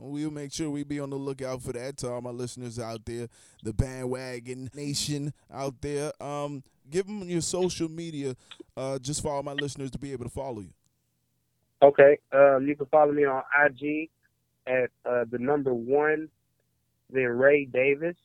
We'll 0.00 0.30
make 0.30 0.52
sure 0.52 0.70
we 0.70 0.84
be 0.84 1.00
on 1.00 1.10
the 1.10 1.16
lookout 1.16 1.60
for 1.60 1.72
that 1.72 1.96
to 1.98 2.10
all 2.10 2.20
my 2.20 2.30
listeners 2.30 2.78
out 2.78 3.04
there, 3.04 3.28
the 3.64 3.72
bandwagon 3.72 4.70
nation 4.72 5.34
out 5.52 5.80
there. 5.80 6.12
Um, 6.22 6.62
give 6.88 7.06
them 7.06 7.28
your 7.28 7.40
social 7.40 7.88
media, 7.88 8.36
uh, 8.76 9.00
just 9.00 9.22
for 9.22 9.32
all 9.32 9.42
my 9.42 9.54
listeners 9.54 9.90
to 9.90 9.98
be 9.98 10.12
able 10.12 10.24
to 10.24 10.30
follow 10.30 10.60
you. 10.60 10.72
Okay, 11.82 12.18
um, 12.32 12.66
you 12.66 12.76
can 12.76 12.86
follow 12.86 13.12
me 13.12 13.24
on 13.24 13.42
IG 13.66 14.08
at 14.68 14.90
uh, 15.04 15.24
the 15.30 15.38
number 15.38 15.74
one, 15.74 16.28
then 17.10 17.24
Ray 17.24 17.64
Davis. 17.64 18.16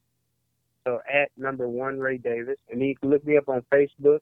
So 0.85 0.99
at 1.11 1.31
number 1.37 1.67
one 1.67 1.97
Ray 1.97 2.17
Davis, 2.17 2.57
and 2.69 2.81
you 2.81 2.95
can 2.95 3.09
look 3.09 3.25
me 3.25 3.37
up 3.37 3.49
on 3.49 3.63
Facebook 3.73 4.19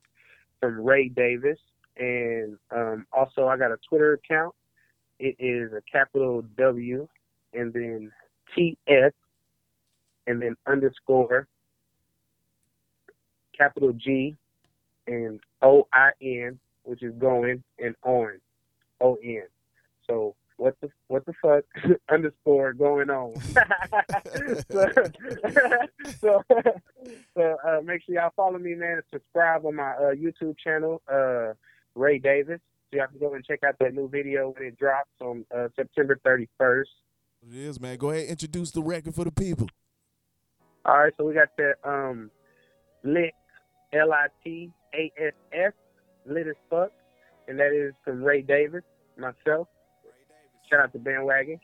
from 0.61 0.79
Ray 0.79 1.09
Davis, 1.09 1.57
and 1.97 2.57
um, 2.73 3.05
also 3.11 3.47
I 3.47 3.57
got 3.57 3.71
a 3.71 3.77
Twitter 3.89 4.13
account. 4.13 4.55
It 5.19 5.35
is 5.39 5.73
a 5.73 5.81
capital 5.91 6.43
W 6.57 7.07
and 7.53 7.73
then 7.73 8.11
TS 8.55 9.13
and 10.27 10.41
then 10.41 10.55
underscore 10.67 11.47
capital 13.57 13.93
G 13.93 14.35
and 15.07 15.39
O 15.61 15.87
I 15.93 16.11
N, 16.21 16.59
which 16.83 17.03
is 17.03 17.13
going 17.15 17.63
and 17.79 17.95
on 18.03 18.39
O 18.99 19.17
N. 19.23 19.43
So 20.07 20.35
what 20.61 20.75
the 20.79 20.89
what 21.07 21.25
the 21.25 21.33
fuck 21.41 21.63
underscore 22.11 22.73
going 22.73 23.09
on. 23.09 23.33
so 24.71 24.87
so, 26.19 26.43
so 27.35 27.57
uh, 27.65 27.81
make 27.83 28.03
sure 28.05 28.15
y'all 28.15 28.31
follow 28.35 28.59
me, 28.59 28.75
man, 28.75 28.93
and 28.93 29.03
subscribe 29.11 29.65
on 29.65 29.75
my 29.75 29.91
uh, 29.91 30.13
YouTube 30.13 30.55
channel, 30.59 31.01
uh, 31.11 31.53
Ray 31.95 32.19
Davis. 32.19 32.59
So 32.91 32.97
y'all 32.97 33.07
can 33.07 33.19
go 33.19 33.33
and 33.33 33.43
check 33.43 33.63
out 33.63 33.75
that 33.79 33.95
new 33.95 34.07
video 34.07 34.51
when 34.51 34.67
it 34.67 34.77
drops 34.77 35.09
on 35.19 35.45
uh, 35.55 35.69
September 35.75 36.19
31st. 36.25 36.85
It 37.47 37.57
is, 37.57 37.79
man. 37.79 37.97
Go 37.97 38.11
ahead, 38.11 38.23
and 38.23 38.31
introduce 38.31 38.71
the 38.71 38.81
record 38.81 39.15
for 39.15 39.23
the 39.25 39.31
people. 39.31 39.67
All 40.85 40.97
right, 40.97 41.13
so 41.17 41.25
we 41.25 41.33
got 41.33 41.49
that 41.57 41.75
um, 41.83 42.29
lit 43.03 43.33
L 43.93 44.13
I 44.13 44.27
T 44.43 44.71
A 44.93 45.11
S 45.17 45.33
S 45.51 45.73
lit 46.25 46.47
as 46.47 46.55
fuck, 46.69 46.91
and 47.47 47.59
that 47.59 47.73
is 47.73 47.93
from 48.03 48.23
Ray 48.23 48.41
Davis, 48.41 48.83
myself. 49.17 49.67
Shout 50.69 50.81
out 50.81 50.93
to 50.93 50.99
Bandwagon. 50.99 51.59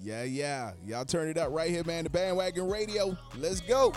Yeah, 0.00 0.24
yeah. 0.24 0.72
Y'all 0.84 1.04
turn 1.04 1.28
it 1.28 1.38
up 1.38 1.50
right 1.52 1.70
here, 1.70 1.84
man. 1.84 2.04
The 2.04 2.10
Bandwagon 2.10 2.68
Radio. 2.68 3.16
Let's 3.38 3.60
go. 3.60 3.92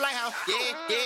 Lighthouse. 0.00 0.34
Yeah, 0.48 0.72
yeah. 0.88 1.03